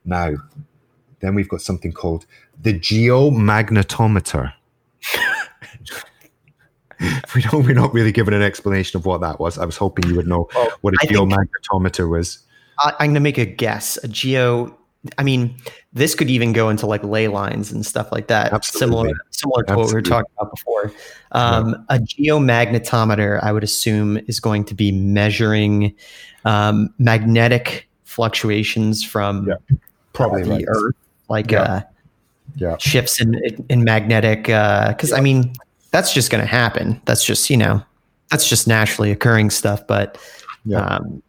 [0.04, 0.36] now,
[1.22, 2.26] then we've got something called
[2.62, 4.54] the geomagnetometer.
[7.36, 9.58] we don't, we're not really given an explanation of what that was.
[9.58, 12.40] I was hoping you would know Well, what a I think- geomagnetometer was.
[12.80, 13.98] I, I'm going to make a guess.
[14.04, 14.76] A geo.
[15.18, 15.56] I mean,
[15.94, 18.54] this could even go into like ley lines and stuff like that.
[18.54, 18.88] Absolutely.
[19.10, 20.92] Similar, similar to what we were talking about before.
[21.32, 25.96] Um, A geomagnetometer, I would assume, is going to be measuring
[26.46, 29.56] um, magnetic fluctuations from Yeah,
[30.14, 30.66] Probably the right.
[30.68, 30.96] Earth,
[31.32, 31.62] like Yeah.
[31.64, 31.82] uh,
[32.56, 32.76] Yeah.
[32.78, 33.36] shifts in
[33.70, 34.44] in magnetic.
[34.44, 35.54] Because I mean,
[35.92, 37.02] that's just going to happen.
[37.06, 37.82] That's just you know,
[38.30, 39.86] that's just naturally occurring stuff.
[39.88, 40.18] But
[40.66, 40.80] Yeah.
[40.86, 41.24] um,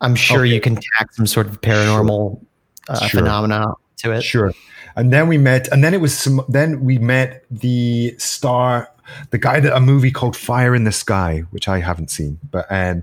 [0.00, 0.54] I'm sure Okay.
[0.54, 2.40] you can tack some sort of paranormal
[2.88, 3.20] uh, Sure.
[3.20, 4.22] phenomena to it.
[4.22, 4.52] Sure.
[4.96, 6.42] And then we met, and then it was some.
[6.48, 8.88] Then we met the star,
[9.30, 12.66] the guy that a movie called Fire in the Sky, which I haven't seen, but
[12.70, 13.02] um,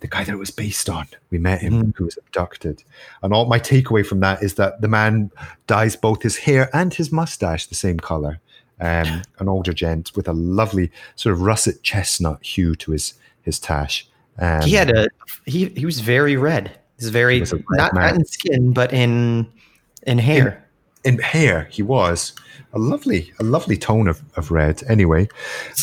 [0.00, 1.06] the guy that it was based on.
[1.30, 1.96] We met him, Mhm.
[1.96, 2.82] who was abducted,
[3.22, 5.30] and all my takeaway from that is that the man
[5.66, 8.40] dyes both his hair and his mustache the same color.
[8.80, 13.58] Um, an older gent with a lovely sort of russet chestnut hue to his his
[13.58, 14.08] tash.
[14.38, 15.08] Um, He had a
[15.46, 16.72] he he was very red.
[16.98, 19.46] He's very He not, not in skin, but in
[20.06, 20.64] in hair.
[21.04, 21.68] in hair.
[21.70, 22.32] He was
[22.72, 24.82] a lovely, a lovely tone of, of red.
[24.88, 25.28] Anyway,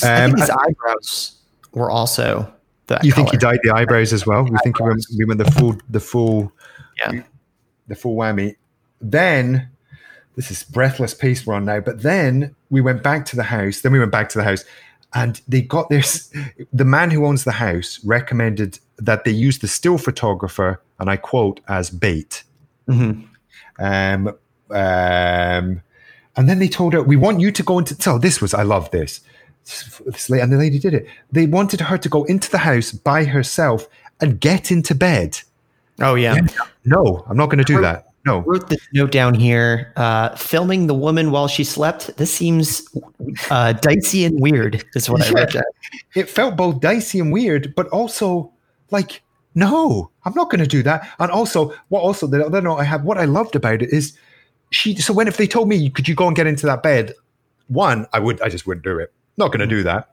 [0.06, 1.34] Um, his eyebrows
[1.74, 2.52] were also
[2.92, 3.04] that.
[3.06, 4.44] you think he dyed the eyebrows as well?
[4.44, 6.52] We think we went, we went the full, the full,
[7.00, 7.24] Yeah.
[7.88, 8.56] the full whammy.
[9.02, 9.70] Then
[10.36, 11.80] this is breathless pace we're on now.
[11.80, 13.82] But then we went back to the house.
[13.82, 14.64] Then we went back to the house,
[15.14, 16.32] and they got this.
[16.72, 21.18] The man who owns the house recommended that they use the still photographer, and I
[21.18, 22.44] quote, as bait.
[22.88, 23.28] Mhm.
[23.80, 24.28] Um,
[24.70, 25.82] um,
[26.36, 28.64] and then they told her, "We want you to go into." So this was, I
[28.64, 29.22] love this.
[30.30, 31.08] And the lady did it.
[31.32, 33.88] They wanted her to go into the house by herself
[34.20, 35.40] and get into bed.
[36.00, 36.36] Oh yeah.
[36.86, 38.08] No, I'm not going to do that.
[38.26, 39.94] No, wrote this note down here.
[39.96, 42.16] Uh, filming the woman while she slept.
[42.18, 42.88] This seems
[43.50, 44.84] uh, dicey and weird.
[44.96, 45.54] Is what I wrote.
[45.54, 45.64] down.
[46.16, 48.52] it felt both dicey and weird, but also
[48.92, 49.24] like,
[49.56, 51.10] no, I'm not going to do that.
[51.20, 54.16] And also, what also the other note I have, what I loved about it is
[54.70, 54.96] she.
[54.98, 57.14] So when if they told me, could you go and get into that bed?
[57.70, 59.12] One, I would, I just wouldn't do it.
[59.38, 60.10] Not going to do that.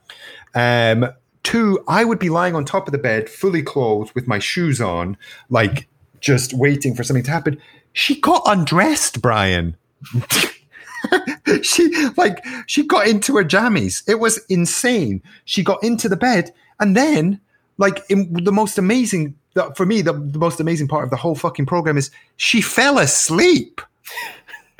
[0.54, 1.12] Um,
[1.42, 4.80] two, I would be lying on top of the bed, fully clothed, with my shoes
[4.80, 5.16] on,
[5.50, 5.88] like
[6.20, 7.60] just waiting for something to happen.
[7.92, 9.76] She got undressed, Brian.
[11.62, 14.02] she like she got into her jammies.
[14.08, 15.22] It was insane.
[15.44, 17.40] She got into the bed and then
[17.78, 19.34] like in the most amazing
[19.74, 22.98] for me the, the most amazing part of the whole fucking program is she fell
[22.98, 23.80] asleep.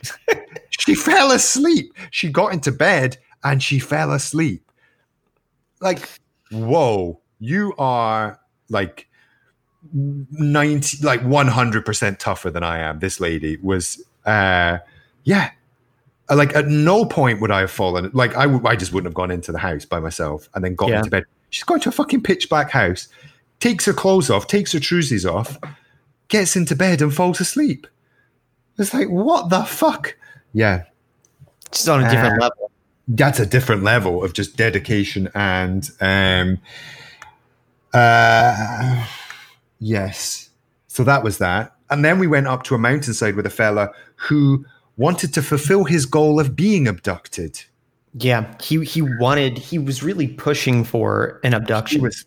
[0.71, 1.93] she fell asleep.
[2.11, 4.71] She got into bed and she fell asleep.
[5.81, 6.09] Like
[6.51, 9.09] whoa, you are like
[9.93, 12.99] 90 like 100% tougher than I am.
[12.99, 14.79] This lady was uh
[15.25, 15.51] yeah,
[16.31, 18.11] Uh, like at no point would I have fallen.
[18.13, 20.75] Like I, w- I just wouldn't have gone into the house by myself and then
[20.75, 20.99] got Yeah.
[20.99, 21.25] into bed.
[21.51, 23.09] She's going to a fucking pitch black house,
[23.61, 25.59] takes her clothes off, takes her truesies off,
[26.29, 27.87] gets into bed and falls asleep.
[28.79, 30.17] It's like what the fuck?
[30.53, 30.85] Yeah,
[31.73, 32.71] she's on a different Uh, level.
[33.09, 36.59] That's a different level of just dedication and um
[37.95, 39.07] uh
[39.81, 40.51] yes
[40.89, 43.91] so that was that and then we went up to a mountainside with a fella
[44.17, 44.65] who
[44.99, 47.65] wanted to fulfill his goal of being abducted
[48.15, 52.03] Yeah, he he wanted he was really pushing for an abduction.
[52.03, 52.25] was,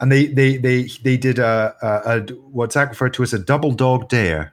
[0.00, 2.20] and they they they they did a, a, a
[2.50, 4.52] what's that referred to as a double dog dare.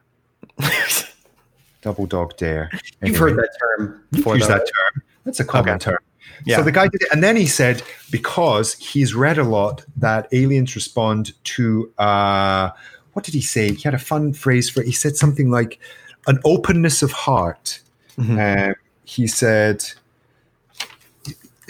[1.82, 2.70] Double dog dare.
[3.02, 4.38] You've heard that term before.
[4.38, 5.01] use that term.
[5.24, 5.86] That's a common Okay.
[5.86, 6.00] term.
[6.46, 6.58] Yeah.
[6.58, 10.28] So the guy did it, and then he said because he's read a lot that
[10.32, 12.72] aliens respond to uh,
[13.14, 13.74] what did he say?
[13.74, 14.86] He had a fun phrase for it.
[14.88, 15.80] He said something like
[16.28, 17.82] an openness of heart.
[18.18, 18.70] Mhm.
[18.70, 19.84] Um, he said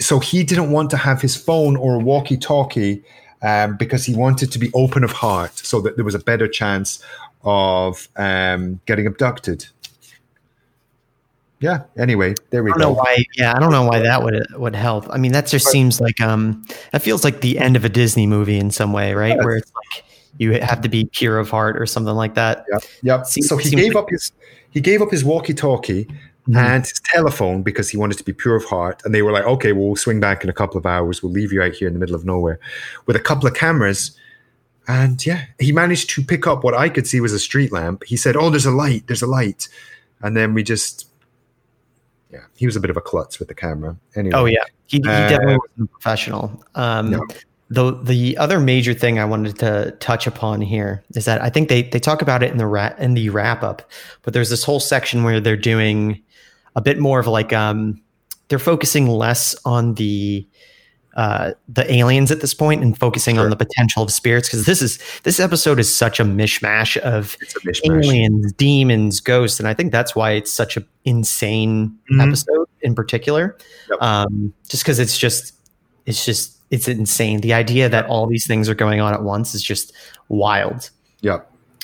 [0.00, 3.02] so he didn't want to have his phone or a walkie-talkie
[3.42, 6.48] um, because he wanted to be open of heart, so that there was a better
[6.48, 7.02] chance
[7.44, 9.66] of um, getting abducted.
[11.62, 11.84] Yeah.
[11.96, 12.88] Anyway, there we I don't go.
[12.88, 13.24] know why.
[13.36, 15.06] Yeah, I don't know why that would would help.
[15.10, 18.26] I mean, that just seems like um, that feels like the end of a Disney
[18.26, 19.36] movie in some way, right?
[19.36, 19.44] Yes.
[19.44, 20.04] Where it's like
[20.38, 22.64] you have to be pure of heart or something like that.
[22.72, 22.82] Yep.
[23.02, 23.26] Yep.
[23.26, 24.32] Seems- so he gave like- up his
[24.70, 26.06] he gave up his walkie-talkie
[26.48, 26.56] Mhm.
[26.56, 29.00] and his telephone because he wanted to be pure of heart.
[29.04, 31.22] And they were like, "Okay, well, we'll swing back in a couple of hours.
[31.22, 32.58] We'll leave you out here in the middle of nowhere
[33.06, 34.10] with a couple of cameras."
[34.88, 38.02] And yeah, he managed to pick up what I could see was a street lamp.
[38.04, 39.04] He said, "Oh, there's a light.
[39.06, 39.68] There's a light."
[40.22, 41.06] And then we just,
[42.32, 43.96] yeah, he was a bit of a klutz with the camera.
[44.16, 46.64] Anyway, Oh yeah, he, he Uh, definitely wasn't a professional.
[46.74, 47.26] Um, No.
[47.68, 51.70] The the other major thing I wanted to touch upon here is that I think
[51.70, 54.62] they they talk about it in the ra- in the wrap up, but there's this
[54.62, 56.20] whole section where they're doing
[56.76, 57.98] a bit more of like um
[58.48, 60.46] they're focusing less on the
[61.16, 64.80] uh the aliens at this point and focusing on the potential of spirits because this
[64.80, 67.90] is this episode is such a mishmash of a mishmash.
[67.90, 72.26] aliens, demons, ghosts, and I think that's why it's such a insane Mhm.
[72.28, 73.56] episode in particular.
[73.90, 74.02] Yep.
[74.02, 75.52] Um, just because it's just,
[76.06, 77.40] it's just, it's insane.
[77.42, 79.92] The idea that all these things are going on at once is just
[80.28, 80.90] wild.
[81.20, 81.40] Yeah,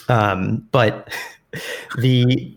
[0.09, 1.09] Um, but
[1.99, 2.53] the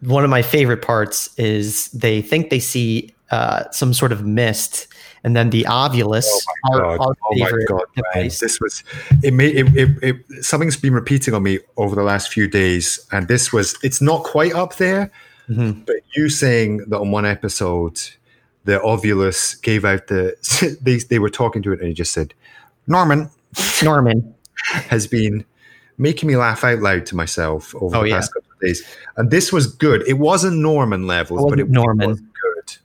[0.00, 4.86] one of my favorite parts is they think they see uh, some sort of mist,
[5.24, 6.26] and then the ovilus,
[6.70, 7.00] Oh our, God.
[7.00, 8.84] our Oh my God, This was
[9.22, 9.32] it.
[9.34, 10.44] Made it, it, it.
[10.44, 13.76] Something's been repeating on me over the last few days, and this was.
[13.82, 15.10] It's not quite up there,
[15.48, 15.84] Mhm.
[15.86, 18.00] but you saying that on one episode,
[18.64, 20.34] the ovilus gave out the.
[20.82, 22.32] They they were talking to it, and he just said,
[22.86, 23.30] "Norman
[23.82, 24.34] Norman.
[24.64, 25.44] has been."
[25.96, 28.16] Making me laugh out loud to myself over Oh, the yeah.
[28.16, 28.82] past couple of days,
[29.16, 30.02] and this was good.
[30.08, 32.08] It wasn't Norman levels, but it Norman.
[32.08, 32.76] was good.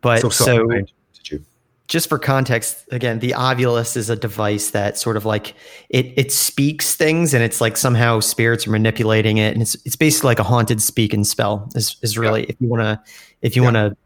[0.00, 1.44] But so, so, sorry, I interrupted you.
[1.86, 5.54] Just for context, again, the ovilus is a device that sort of like
[5.90, 9.96] it it speaks things, and it's like somehow spirits are manipulating it, and it's it's
[9.96, 11.68] basically like a haunted speak and spell.
[11.74, 13.02] Is is really if you want to
[13.42, 13.70] if you Yeah.
[13.72, 13.96] want to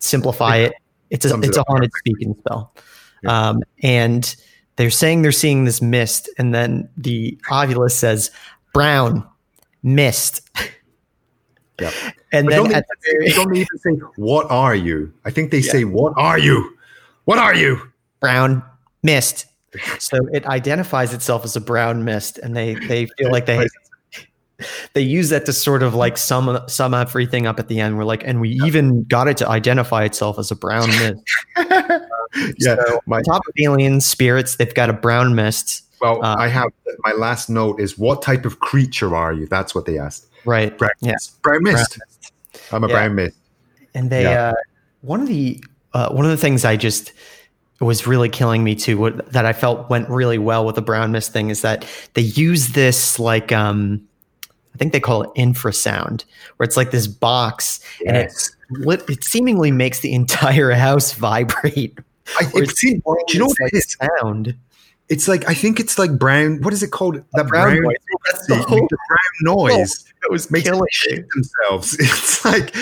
[0.00, 0.72] simplify it,
[1.10, 2.74] it's a Sums it it's a up haunted speak and spell.
[3.22, 3.48] Yeah.
[3.50, 4.34] Um, and
[4.74, 8.32] they're saying they're seeing this mist, and then the ovilus says
[8.74, 9.24] brown
[9.84, 10.40] mist.
[11.80, 11.92] Yep.
[12.32, 15.12] And But then don't, at they, the very, don't they even say, What are you?
[15.24, 15.72] I think they Yeah.
[15.72, 16.76] say, What are you?
[17.30, 17.80] What are you?
[18.18, 18.60] brown
[19.04, 19.46] mist.
[20.00, 23.68] So it identifies itself as a brown mist, and they they feel like they
[24.94, 27.96] they use that to sort of like sum sum everything up at the end.
[27.96, 31.22] We're like, and we even got it to identify itself as a brown mist.
[32.58, 32.74] yeah.
[32.74, 35.84] So my, top of aliens, spirits, they've got a brown mist.
[36.00, 36.70] well, uh, I have
[37.04, 39.46] my last note is, What type of creature are you?
[39.46, 40.26] That's what they asked.
[40.44, 40.76] Right.
[40.76, 41.12] Brown Yeah.
[41.12, 41.40] mist.
[41.42, 41.96] Brown mist.
[42.72, 42.92] I'm a Yeah.
[42.94, 43.36] brown mist.
[43.94, 44.48] and they Yeah.
[44.48, 44.54] uh,
[45.02, 45.62] one of the
[45.92, 47.12] uh, one of the things I just
[47.80, 51.12] was really killing me too what, that I felt went really well with the brown
[51.12, 54.06] mist thing is that they use this like um
[54.74, 56.24] I think they call it infrasound
[56.56, 58.32] where it's like this box and it
[58.70, 61.98] lit, it seemingly makes the entire house vibrate.
[62.38, 63.96] I, it, do you know what it is?
[64.20, 64.54] sound?
[65.10, 66.62] It's like, I think it's like brown.
[66.62, 67.16] What is it called?
[67.34, 67.96] That brown brown, noise.
[68.30, 71.96] That's the the, whole- the brown noise It was makes them killing shit themselves.
[72.00, 72.72] It's like,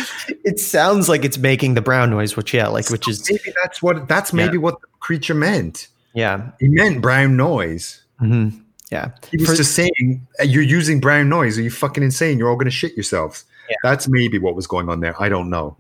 [0.45, 3.83] It sounds like it's making the brown noise, which yeah, like which is maybe that's
[3.83, 5.89] what, that's maybe what the creature meant.
[6.15, 8.03] yeah, He meant brown noise.
[8.19, 8.51] hmm
[8.91, 9.11] yeah.
[9.31, 11.59] He was For- just saying, "Uh, "You're using brown noise.
[11.59, 12.39] Are you fucking insane?
[12.39, 13.77] You're all going to shit yourselves." Yeah.
[13.83, 15.15] That's maybe what was going on there.
[15.23, 15.77] I don't know.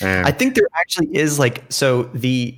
[0.00, 2.56] Um, I think there actually is like so the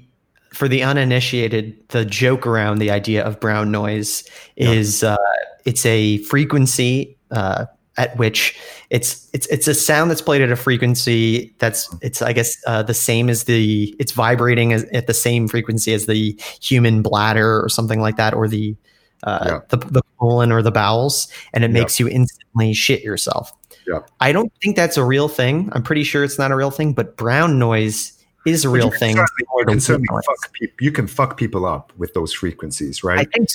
[0.57, 4.25] for the uninitiated, the joke around the idea of brown noise
[4.57, 4.71] Yeah.
[4.73, 5.17] is uh,
[5.65, 7.67] it's a frequency uh,
[7.99, 8.59] at which
[8.91, 12.83] it's it's it's a sound that's played at a frequency that's it's I guess uh,
[12.83, 17.63] the same as the it's vibrating as, at the same frequency as the human bladder
[17.63, 18.77] or something like that or the
[19.25, 19.61] uh, Yeah.
[19.71, 21.81] the, the colon or the bowels and it Yeah.
[21.81, 23.53] makes you instantly shit yourself.
[23.87, 24.01] Yeah.
[24.21, 25.69] I don't think that's a real thing.
[25.73, 28.13] I'm pretty sure it's not a real thing, but brown noise
[28.47, 29.17] is a real thing.
[29.17, 30.77] You can certainly fuck people.
[30.81, 33.33] You can fuck people up with those frequencies, I right?
[33.33, 33.49] think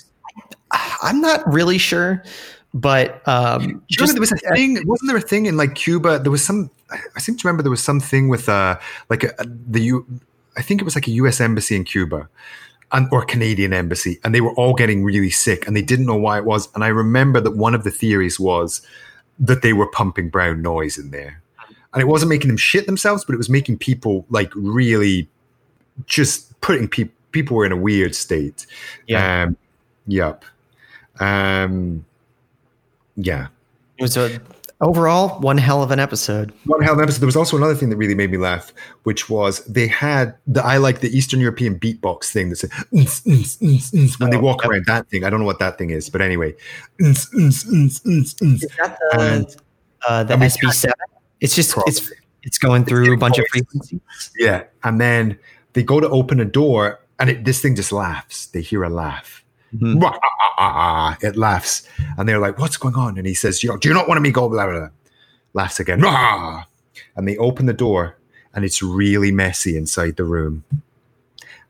[1.02, 2.24] I'm not really sure,
[2.74, 4.78] but um, there was a thing?
[4.86, 6.20] Wasn't there a thing in like Cuba?
[6.20, 6.70] There was some.
[7.16, 8.78] I seem to remember there was something with uh
[9.10, 9.34] like a,
[9.70, 10.06] the U.
[10.58, 11.40] I think it was like a U.S.
[11.40, 12.30] embassy in Cuba,
[12.92, 16.18] and or Canadian embassy, and they were all getting really sick, and they didn't know
[16.18, 16.70] why it was.
[16.76, 18.82] And I remember that one of the theories was
[19.40, 21.41] that they were pumping brown noise in there,
[21.94, 25.28] and it wasn't making them shit themselves, but it was making people like really
[26.06, 28.66] just putting people people were in a weird state.
[29.08, 29.44] Yeah.
[29.44, 29.58] Um,
[30.08, 30.44] yep.
[31.20, 32.06] Um,
[33.16, 33.48] yeah.
[33.98, 34.40] It was a
[34.82, 36.52] overall one hell of an episode.
[36.66, 37.20] One hell of an episode.
[37.22, 38.74] There was also another thing that really made me laugh,
[39.04, 43.22] which was they had the I like the Eastern European beatbox thing that said "Uns,
[43.26, 44.72] uns, uns, uns," when they Oh, walk yep.
[44.72, 44.86] around.
[44.88, 46.56] That thing, I don't know what that thing is, but anyway.
[47.00, 49.56] Is that And- the
[50.10, 50.96] uh, the SB seven?
[51.42, 52.18] It's just it's Probably.
[52.44, 54.00] it's going through a bunch of frequencies.
[54.38, 55.38] yeah, and then
[55.74, 58.46] they go to open a door, and it, this thing just laughs.
[58.48, 59.44] They hear a laugh.
[59.76, 60.00] Mhm.
[60.02, 61.18] Wah, ah, ah, ah.
[61.22, 61.88] It laughs,
[62.18, 64.22] and they're like, "What's going on?" And he says, "You know, do you not want
[64.22, 64.90] me to go?" Blah, blah, blah.
[65.54, 66.64] Laughs again, Wah!
[67.16, 68.18] and they open the door,
[68.54, 70.64] and it's really messy inside the room,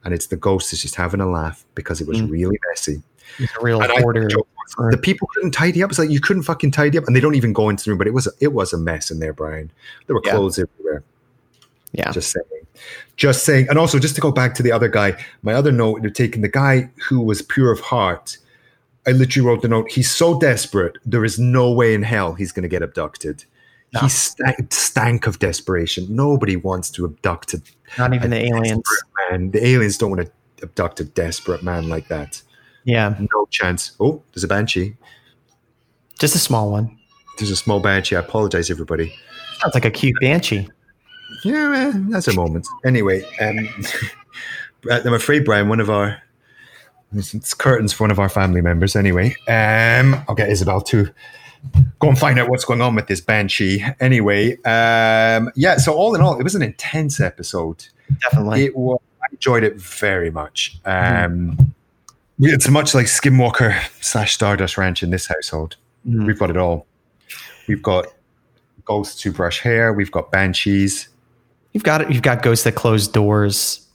[0.04, 2.30] and it's the ghost is just having a laugh because it was Mm.
[2.32, 3.02] really messy.
[3.40, 4.28] It's a real And I- hoarder.
[4.28, 5.90] the people couldn't tidy up.
[5.90, 7.98] It's like you couldn't fucking tidy up, and they don't even go into the room.
[7.98, 9.72] But it was it was a mess in there, Brian.
[10.08, 10.32] There were Yeah.
[10.32, 11.04] clothes everywhere.
[11.94, 12.12] Yeah.
[12.12, 12.46] Just saying.
[13.18, 13.68] Just saying.
[13.70, 16.42] And also, just to go back to the other guy, my other note, they're taking
[16.42, 18.38] the guy who was pure of heart.
[19.06, 19.92] I literally wrote the note.
[19.92, 20.98] He's so desperate.
[21.06, 23.44] There is no way in hell he's going to get abducted.
[23.94, 24.00] No.
[24.02, 26.08] He stank, stank of desperation.
[26.10, 27.62] Nobody wants to abduct a
[27.98, 28.84] Not even the aliens.
[28.84, 29.52] desperate man.
[29.52, 30.32] The aliens don't want to
[30.64, 32.42] abduct a desperate man like that.
[32.84, 33.16] Yeah.
[33.20, 33.92] No chance.
[34.00, 34.96] Oh, there's a banshee.
[36.20, 36.98] Just a small one.
[37.38, 38.16] There's a small banshee.
[38.16, 39.14] I apologize, everybody.
[39.60, 40.70] Sounds like a cute banshee.
[41.44, 42.68] Yeah, that's a moment.
[42.86, 43.68] Anyway, um,
[45.06, 46.22] I'm afraid, Brian, one of our
[47.14, 48.96] it's, curtains for one of our family members.
[48.96, 51.10] Anyway, um, I'll get Isabel to
[52.00, 53.84] go and find out what's going on with this banshee.
[54.00, 55.78] Anyway, um, yeah.
[55.78, 57.86] So all in all, it was an intense episode.
[58.22, 58.66] Definitely.
[58.66, 59.00] It was.
[59.22, 60.80] I enjoyed it very much.
[60.86, 61.71] Um,
[62.44, 65.76] It's much like Skinwalker slash Stardust Ranch in this household.
[66.08, 66.26] Mhm.
[66.26, 66.88] We've got it all.
[67.68, 68.08] We've got
[68.86, 69.94] ghosts who brush hair.
[69.94, 71.08] We've got banshees.
[71.74, 72.12] You've got it.
[72.12, 73.88] You've got ghosts that close doors.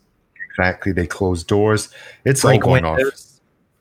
[0.49, 0.93] Exactly.
[0.93, 1.91] They close doors.
[2.25, 2.97] It's all break going off.
[2.97, 3.41] windows.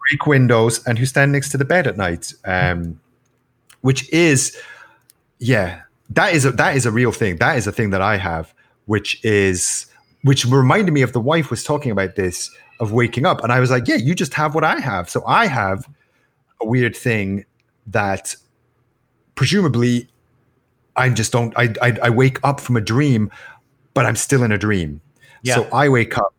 [0.09, 2.33] Break windows and who stand next to the bed at night.
[2.43, 2.99] Um,
[3.81, 4.57] which is,
[5.39, 7.37] yeah, that is a, that is a real thing.
[7.37, 8.53] That is a thing that I have,
[8.85, 9.85] which is
[10.23, 12.49] which reminded me of the wife was talking about this
[12.79, 15.09] of waking up, and I was like, yeah, you just have what I have.
[15.09, 15.87] So I have
[16.61, 17.45] a weird thing
[17.87, 18.35] that
[19.35, 20.09] presumably
[20.95, 21.53] I just don't.
[21.57, 23.31] I I, I wake up from a dream,
[23.93, 25.01] but I'm still in a dream.
[25.43, 25.55] Yeah.
[25.55, 26.35] So I wake up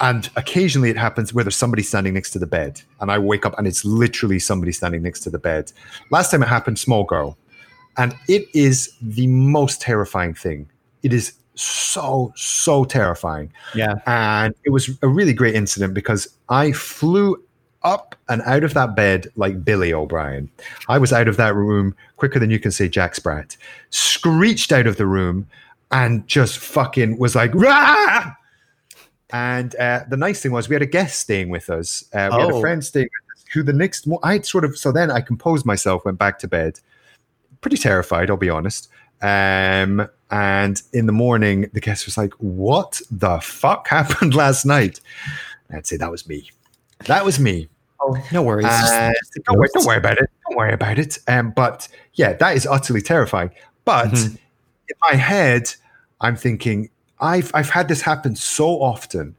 [0.00, 3.46] and occasionally it happens where there's somebody standing next to the bed and i wake
[3.46, 5.72] up and it's literally somebody standing next to the bed
[6.10, 7.36] last time it happened small girl
[7.96, 10.68] and it is the most terrifying thing
[11.02, 13.94] it is so so terrifying Yeah.
[14.06, 17.42] and it was a really great incident because i flew
[17.82, 20.50] up and out of that bed like billy o'brien
[20.88, 23.56] i was out of that room quicker than you can say jack sprat
[23.90, 25.46] screeched out of the room
[25.92, 28.32] and just fucking was like Rah!
[29.30, 32.04] And uh, the nice thing was we had a guest staying with us.
[32.12, 32.60] Uh, we had a Oh.
[32.60, 35.66] friend staying with us who the next mo- I sort of so then I composed
[35.66, 36.78] myself, went back to bed,
[37.60, 38.88] pretty terrified, I'll be honest.
[39.22, 45.00] Um, and in the morning, the guest was like, "What the fuck happened last night?"
[45.68, 46.50] And I'd say that was me.
[47.06, 47.68] That was me.
[48.00, 48.66] Oh, no worries.
[48.66, 49.12] Uh,
[49.46, 50.30] don't, worry, don't worry about it.
[50.46, 51.18] Don't worry about it.
[51.28, 53.50] Um, but yeah, that is utterly terrifying.
[53.84, 54.34] But Mhm.
[54.88, 55.74] in my head,
[56.20, 56.90] I'm thinking
[57.20, 59.34] I've I've had this happen so often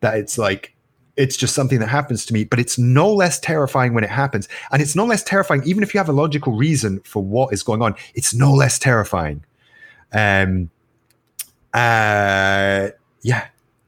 [0.00, 0.74] that it's like
[1.16, 2.44] it's just something that happens to me.
[2.44, 5.94] But it's no less terrifying when it happens, and it's no less terrifying even if
[5.94, 7.94] you have a logical reason for what is going on.
[8.14, 9.44] It's no less terrifying.
[10.12, 10.70] Um.
[11.74, 12.88] Uh.
[13.22, 13.46] Yeah.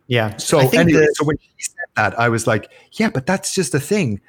[0.08, 0.36] Yeah.
[0.36, 3.26] So I think anyway, that- so when he said that, I was like, yeah, but
[3.26, 4.20] that's just a thing.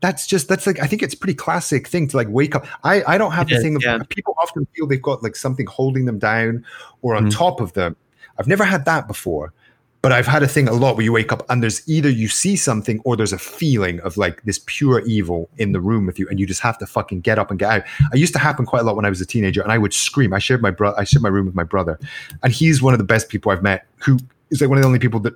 [0.00, 2.66] That's just that's like I think it's a pretty classic thing to like wake up.
[2.84, 3.98] I I don't have It the is, thing of yeah.
[4.08, 6.64] people often feel they've got like something holding them down
[7.02, 7.34] or on Mhm.
[7.34, 7.96] top of them.
[8.38, 9.52] I've never had that before,
[10.00, 12.28] but I've had a thing a lot where you wake up and there's either you
[12.28, 16.18] see something or there's a feeling of like this pure evil in the room with
[16.18, 17.82] you, and you just have to fucking get up and get out.
[18.12, 19.92] I used to happen quite a lot when I was a teenager, and I would
[19.92, 20.32] scream.
[20.32, 21.98] I shared my bro- I shared my room with my brother,
[22.42, 23.86] and he's one of the best people I've met.
[24.04, 24.18] Who
[24.50, 25.34] is like one of the only people that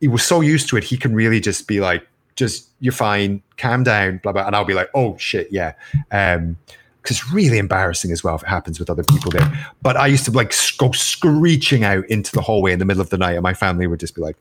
[0.00, 2.06] he was so used to it, he can really just be like,
[2.36, 5.74] just you're fine, calm down, blah blah, and I'll be like, oh shit, yeah.
[6.10, 6.56] Um,
[7.04, 9.52] because it's really embarrassing as well if it happens with other people there.
[9.82, 13.10] But I used to like go screeching out into the hallway in the middle of
[13.10, 14.36] the night, and my family would just be like,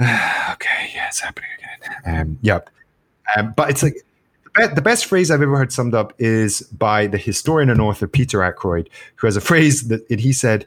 [0.00, 2.70] "Okay, yeah, it's happening again." Um, yep.
[3.36, 3.94] Um, but it's like
[4.74, 8.42] the best phrase I've ever heard summed up is by the historian and author Peter
[8.42, 10.66] Ackroyd, who has a phrase that and he said,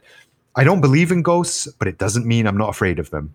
[0.56, 3.34] I don't believe in ghosts, but it doesn't mean I'm not afraid of them.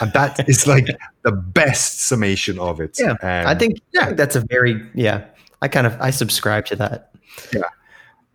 [0.00, 0.86] And that is like
[1.22, 2.96] the best summation of it.
[2.98, 4.08] Yeah, Um, I think yeah.
[4.08, 5.24] yeah, that's a very yeah.
[5.62, 7.12] I kind of I subscribe to that.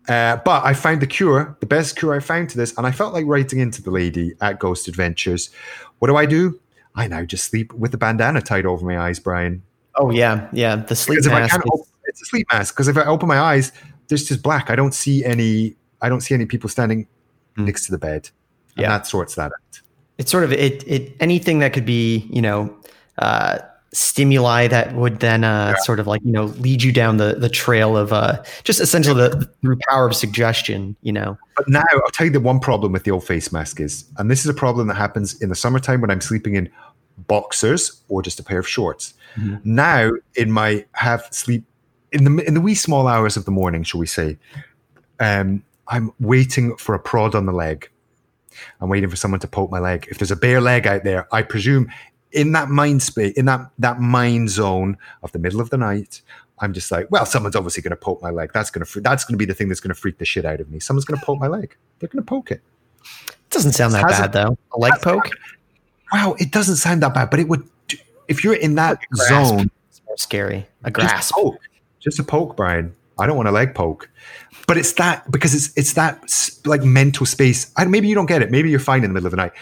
[0.08, 2.92] Uh, but I found the cure, the best cure I found to this, and I
[2.92, 5.50] felt like writing into the lady at Ghost Adventures.
[5.98, 6.60] What do I do?
[6.94, 9.62] I now just sleep with the bandana tied over my eyes, Brian.
[9.96, 10.76] Oh yeah, yeah.
[10.76, 11.50] The sleep Because if I mask.
[11.52, 12.74] can't, is- op- it's a sleep mask.
[12.74, 13.72] Because if I open my eyes,
[14.06, 14.70] there's just black.
[14.70, 15.74] I don't see any.
[16.00, 17.08] I don't see any people standing
[17.56, 17.64] Hmm.
[17.64, 18.30] next to the bed.
[18.76, 18.88] And Yeah.
[18.90, 19.80] that sorts that out.
[20.18, 22.74] it's sort of it it anything that could be you know
[23.18, 23.58] uh
[23.92, 27.48] stimuli that would then uh sort of like you know lead you down the the
[27.48, 32.10] trail of uh just essentially the through power of suggestion you know But now I'll
[32.10, 34.54] tell you the one problem with the old face mask is, and this is a
[34.54, 36.68] problem that happens in the summertime when I'm sleeping in
[37.26, 39.14] boxers or just a pair of shorts.
[39.38, 39.64] Mhm.
[39.64, 41.64] Now in my have sleep
[42.12, 44.36] in the in the wee small hours of the morning, shall we say,
[45.20, 47.88] um, I'm waiting for a prod on the leg.
[48.80, 50.06] I'm waiting for someone to poke my leg.
[50.10, 51.88] If there's a bare leg out there, I presume
[52.36, 56.22] in that mind space, in that that mind zone of the middle of the night,
[56.60, 58.52] I'm just like, well, someone's obviously going to poke my leg.
[58.52, 60.44] That's going to that's going to be the thing that's going to freak the shit
[60.44, 60.78] out of me.
[60.78, 61.76] Someone's going to poke my leg.
[61.98, 62.62] They're going to poke it.
[63.28, 65.30] it doesn't sound that Has bad it- though a leg poke
[66.12, 67.68] Wow, it doesn't sound that bad, but it would.
[68.28, 69.28] If you're in that grasp.
[69.28, 71.60] zone, it's more scary a just a poke,
[72.00, 72.94] just a poke, Brian.
[73.18, 74.08] I don't want a leg poke,
[74.66, 76.22] but it's that because it's it's that
[76.64, 77.72] like mental space.
[77.76, 78.50] And maybe you don't get it.
[78.50, 79.52] Maybe you're fine in the middle of the night.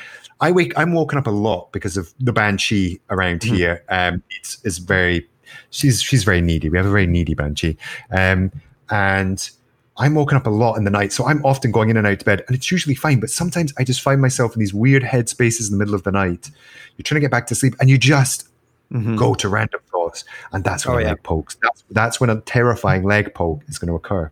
[0.41, 0.73] I wake.
[0.77, 3.57] I'm woken up a lot because of the banshee around Mhm.
[3.57, 3.83] here.
[3.89, 5.29] Um, it's is very.
[5.71, 6.69] She's she's very needy.
[6.69, 7.77] We have a very needy banshee,
[8.11, 8.51] um,
[8.91, 9.49] and
[9.97, 11.13] I'm woken up a lot in the night.
[11.13, 13.21] So I'm often going in and out of bed, and it's usually fine.
[13.21, 16.03] But sometimes I just find myself in these weird head spaces in the middle of
[16.03, 16.51] the night.
[16.97, 18.49] You're trying to get back to sleep, and you just
[18.93, 19.17] Mhm.
[19.17, 21.09] go to random thoughts, and that's when Oh, a yeah.
[21.11, 21.57] leg pokes.
[21.63, 24.31] That's that's when a terrifying leg poke is going to occur.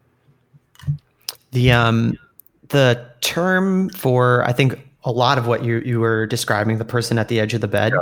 [1.53, 2.17] the um
[2.71, 7.19] the term for i think a lot of what you you were describing the person
[7.19, 7.93] at the edge of the bed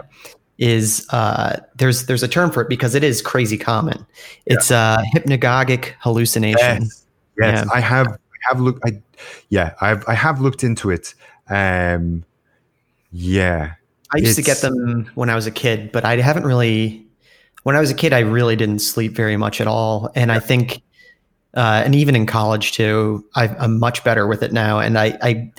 [0.59, 4.07] is uh there's there's a term for it because it is crazy common
[4.47, 7.07] it's a hypnagogic hallucination Yes,
[7.39, 7.73] yes, Yeah.
[7.73, 8.09] I have.
[8.09, 8.83] I have looked.
[8.87, 9.01] I
[9.49, 11.15] yeah, I've I have looked into it.
[11.49, 12.25] Um,
[13.13, 13.75] yeah,
[14.13, 17.05] i used to get them when i was a kid but i haven't really
[17.63, 20.39] when i was a kid i really didn't sleep very much at all and i
[20.39, 20.83] think
[21.55, 25.19] uh, and even in college too I, i'm much better with it now and i,
[25.23, 25.53] I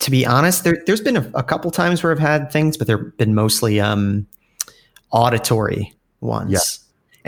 [0.00, 2.86] to be honest there, there's been a, a couple times where i've had things but
[2.86, 4.26] they've been mostly um,
[5.12, 6.58] auditory ones Yeah.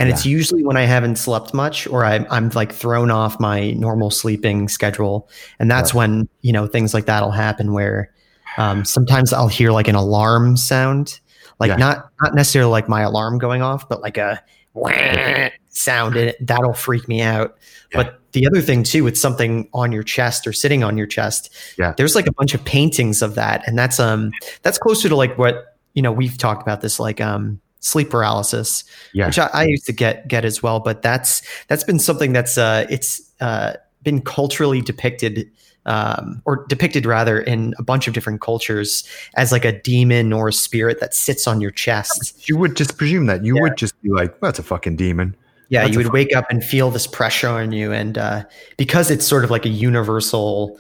[0.03, 3.71] and it's usually when i haven't slept much or I'm, I'm like thrown off my
[3.73, 5.99] normal sleeping schedule and that's Right.
[6.09, 8.11] when you know things like that'll happen where
[8.59, 11.21] um, sometimes i'll hear like an alarm sound
[11.61, 11.77] like Yeah.
[11.77, 14.43] not not necessarily like my alarm going off but like a
[15.69, 17.57] sound and that'll freak me out
[17.93, 18.03] Yeah.
[18.03, 21.53] but the other thing too with something on your chest or sitting on your chest
[21.79, 21.95] Yeah.
[21.97, 24.31] there's like a bunch of paintings of that and that's um
[24.63, 28.85] that's closer to like what you know we've talked about this like um sleep paralysis
[29.15, 32.33] yeah, which I, I used to get get as well but that's that's been something
[32.33, 33.73] that's uh it's uh
[34.03, 35.51] been culturally depicted
[35.87, 40.49] um, or depicted rather in a bunch of different cultures as like a demon or
[40.49, 42.49] a spirit that sits on your chest.
[42.49, 43.63] you would just presume that you Yeah.
[43.63, 45.37] would just be like, well, that's a fucking demon.
[45.69, 48.45] Yeah, That's you would wake up and feel this pressure on you, and uh,
[48.77, 50.79] because it's sort of like a universal,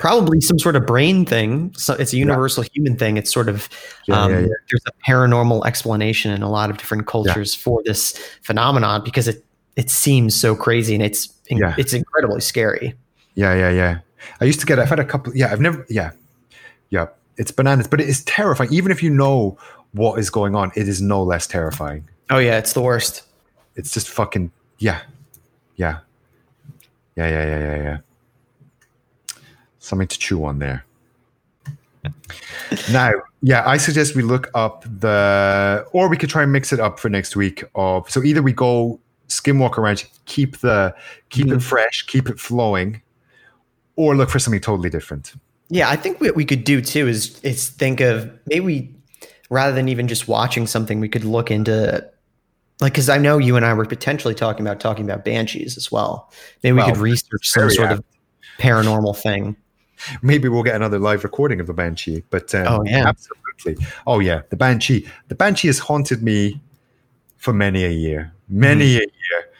[0.00, 1.72] probably some sort of brain thing.
[1.74, 3.16] So it's a universal human thing.
[3.16, 3.68] It's sort of
[4.06, 4.46] Yeah, um, yeah, yeah.
[4.70, 9.42] there's a paranormal explanation in a lot of different cultures for this phenomenon because it
[9.76, 11.74] it seems so crazy and it's Yeah.
[11.78, 12.94] it's incredibly scary.
[13.34, 13.98] Yeah, yeah, yeah.
[14.40, 14.78] I used to get.
[14.78, 15.34] I've had a couple.
[15.34, 15.86] Yeah, I've never.
[15.88, 16.10] Yeah,
[16.90, 17.06] yeah.
[17.38, 18.72] It's bananas, but it is terrifying.
[18.72, 19.56] Even if you know
[19.92, 22.06] what is going on, it is no less terrifying.
[22.30, 23.22] Oh yeah, it's the worst.
[23.78, 24.50] It's just fucking.
[24.78, 25.00] Yeah,
[25.76, 26.00] yeah,
[27.16, 27.98] yeah, yeah, yeah, yeah, yeah.
[29.78, 30.84] Something to chew on there.
[32.92, 33.12] now,
[33.42, 36.98] yeah, I suggest we look up the, or we could try and mix it up
[36.98, 37.64] for next week.
[37.74, 40.94] Of so either we go skinwalker ranch, keep the,
[41.30, 41.62] keep it Mhm.
[41.62, 43.00] fresh, keep it flowing,
[43.96, 45.34] or look for something totally different.
[45.70, 48.94] Yeah, I think what we could do too is is think of maybe
[49.50, 52.04] rather than even just watching something, we could look into
[52.80, 55.90] like because I know you and I were potentially talking about talking about banshees as
[55.90, 56.32] well.
[56.62, 58.04] Maybe we could research some sort of
[58.58, 59.56] paranormal thing.
[60.22, 62.22] Maybe we'll get another live recording of the Banshee.
[62.30, 63.08] But um, Oh, yeah.
[63.08, 63.84] absolutely.
[64.06, 65.08] Oh yeah, the Banshee.
[65.26, 66.60] The Banshee has haunted me
[67.36, 68.32] for many a year.
[68.48, 68.98] Many Mm-hmm.
[68.98, 69.50] a year.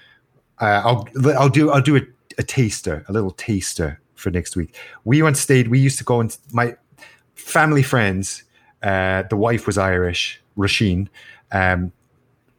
[0.61, 1.09] Uh, I'll
[1.39, 2.01] I'll do I'll do a,
[2.39, 4.77] a taster, a little taster for next week.
[5.05, 5.69] We once stayed.
[5.69, 6.77] We used to go and my
[7.35, 8.45] family friends.
[8.83, 11.09] Uh, the wife was Irish, Rasheen.
[11.51, 11.93] Um,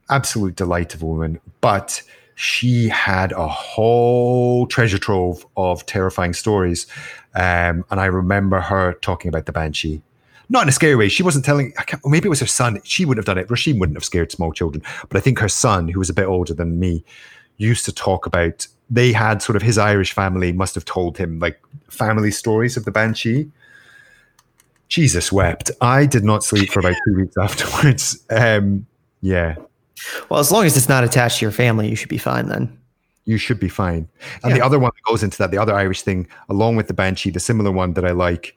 [0.09, 2.01] absolute delight of a woman, but
[2.35, 6.87] she had a whole treasure trove of terrifying stories.
[7.35, 10.01] Um, and I remember her talking about the banshee.
[10.47, 11.09] Not in a scary way.
[11.09, 11.73] She wasn't telling.
[12.05, 12.79] Maybe it was her son.
[12.83, 13.49] She wouldn't have done it.
[13.49, 14.83] Rasheen wouldn't have scared small children.
[15.09, 17.03] But I think her son, who was a bit older than me,
[17.57, 18.67] used to talk about.
[18.89, 22.85] They had sort of his Irish family must have told him like family stories of
[22.85, 23.51] the banshee.
[24.87, 25.69] Jesus wept.
[25.81, 28.25] I did not sleep for about two weeks afterwards.
[28.31, 28.87] Um,
[29.21, 29.55] yeah,
[30.29, 32.75] Well, as long as it's not attached to your family, you should be fine then.
[33.25, 34.07] you should be fine.
[34.43, 36.93] And the other one that goes into that, the other Irish thing, along with the
[36.95, 38.55] Banshee, the similar one that I like,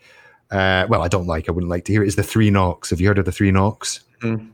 [0.51, 2.88] uh, well, I don't like, I wouldn't like to hear, it, is the Three Knocks.
[2.90, 4.01] Have you heard of the Three Knocks?
[4.22, 4.49] Mhm.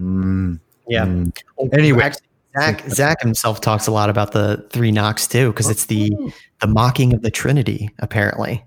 [0.00, 1.06] Mm, Yeah.
[1.06, 1.32] mm.
[1.72, 2.02] Anyway.
[2.02, 2.26] Actually,
[2.58, 6.12] Zak Zak himself talks a lot about the three knocks too, because it's the
[6.60, 7.90] the mocking of the Trinity.
[8.00, 8.62] Apparently,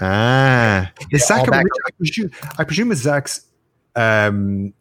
[0.00, 3.40] Ah, is all Zak, a I presume, I presume with Zak's
[3.96, 4.72] um,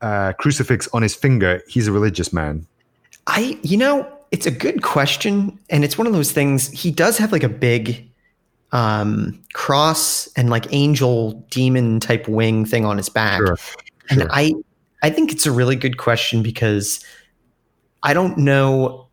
[0.00, 2.66] uh, crucifix on his finger, he's a religious man.
[3.26, 6.70] I you know it's a good question, and it's one of those things.
[6.70, 8.04] He does have like a big
[8.72, 13.38] um cross and like angel demon type wing thing on his back.
[13.38, 13.56] Sure,
[14.10, 14.28] And sure.
[14.30, 14.54] I
[15.02, 17.04] I think it's a really good question because
[18.02, 19.06] I don't know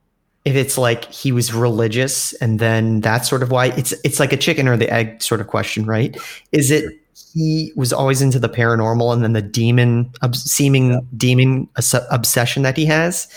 [0.43, 4.31] if it's like he was religious and then that's sort of why it's it's like
[4.31, 6.15] a chicken or the egg sort of question, right?
[6.51, 6.85] Is it
[7.33, 12.63] he was always into the paranormal and then the demon ob- seeming demon obs- obsession
[12.63, 13.27] that he has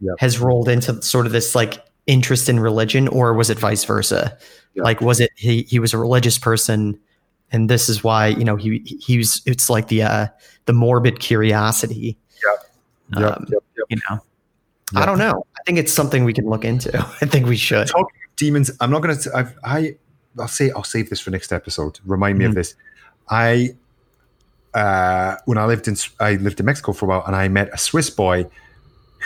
[0.00, 0.14] Yep.
[0.18, 4.36] has rolled into sort of this like interest in religion or was it vice versa?
[4.74, 4.84] Yep.
[4.84, 6.98] Like was it he he was a religious person
[7.50, 10.26] and this is why, you know, he he was it's like the uh
[10.66, 12.16] the morbid curiosity.
[12.44, 13.86] Yep, Um, yep, yep.
[13.88, 14.20] You know,
[14.94, 15.44] I don't know.
[15.58, 16.96] I think it's something we can look into.
[17.20, 17.88] I think we should.
[17.88, 19.30] talking of demons, I'm not going to.
[19.36, 19.96] I've, I
[20.38, 21.98] I'll say I'll save this for next episode.
[22.06, 22.56] Remind me of Mhm.
[22.56, 22.74] this.
[23.30, 23.70] I
[24.74, 27.68] uh, when I lived in I lived in Mexico for a while, and I met
[27.72, 28.46] a Swiss boy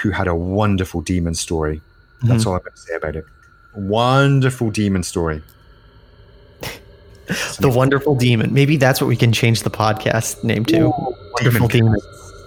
[0.03, 1.81] who had a wonderful demon story.
[2.23, 3.25] That's all I'm going to say about it.
[3.75, 5.43] Wonderful demon story.
[7.61, 8.53] The wonderful demon.
[8.53, 10.87] Maybe that's what we can change the podcast name to.
[10.87, 11.93] Ooh, wonderful demon.
[11.93, 12.01] demon.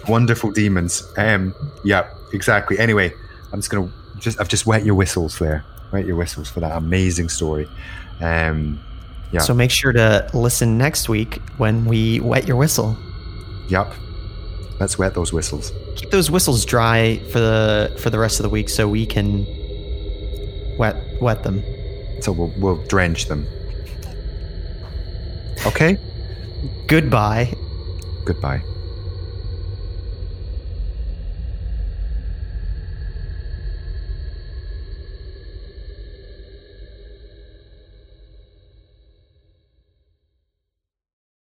[0.06, 1.02] Wonderful demons.
[1.16, 2.78] Um, yeah, exactly.
[2.78, 3.12] Anyway,
[3.52, 3.90] I'm just gonna
[4.20, 5.64] just I've just wet your whistles there.
[5.92, 7.66] Wet your whistles for that amazing story.
[8.20, 8.78] Um,
[9.32, 9.40] Yeah.
[9.40, 12.96] So make sure to listen next week when we wet your whistle.
[13.68, 13.92] yep.
[14.78, 15.72] Let's wet those whistles.
[15.96, 19.46] Keep those whistles dry for the for the rest of the week so we can
[20.76, 21.62] wet wet them.
[22.20, 23.46] So we'll we'll drench them.
[25.64, 25.96] Okay.
[26.88, 27.54] Goodbye.
[28.26, 28.62] Goodbye.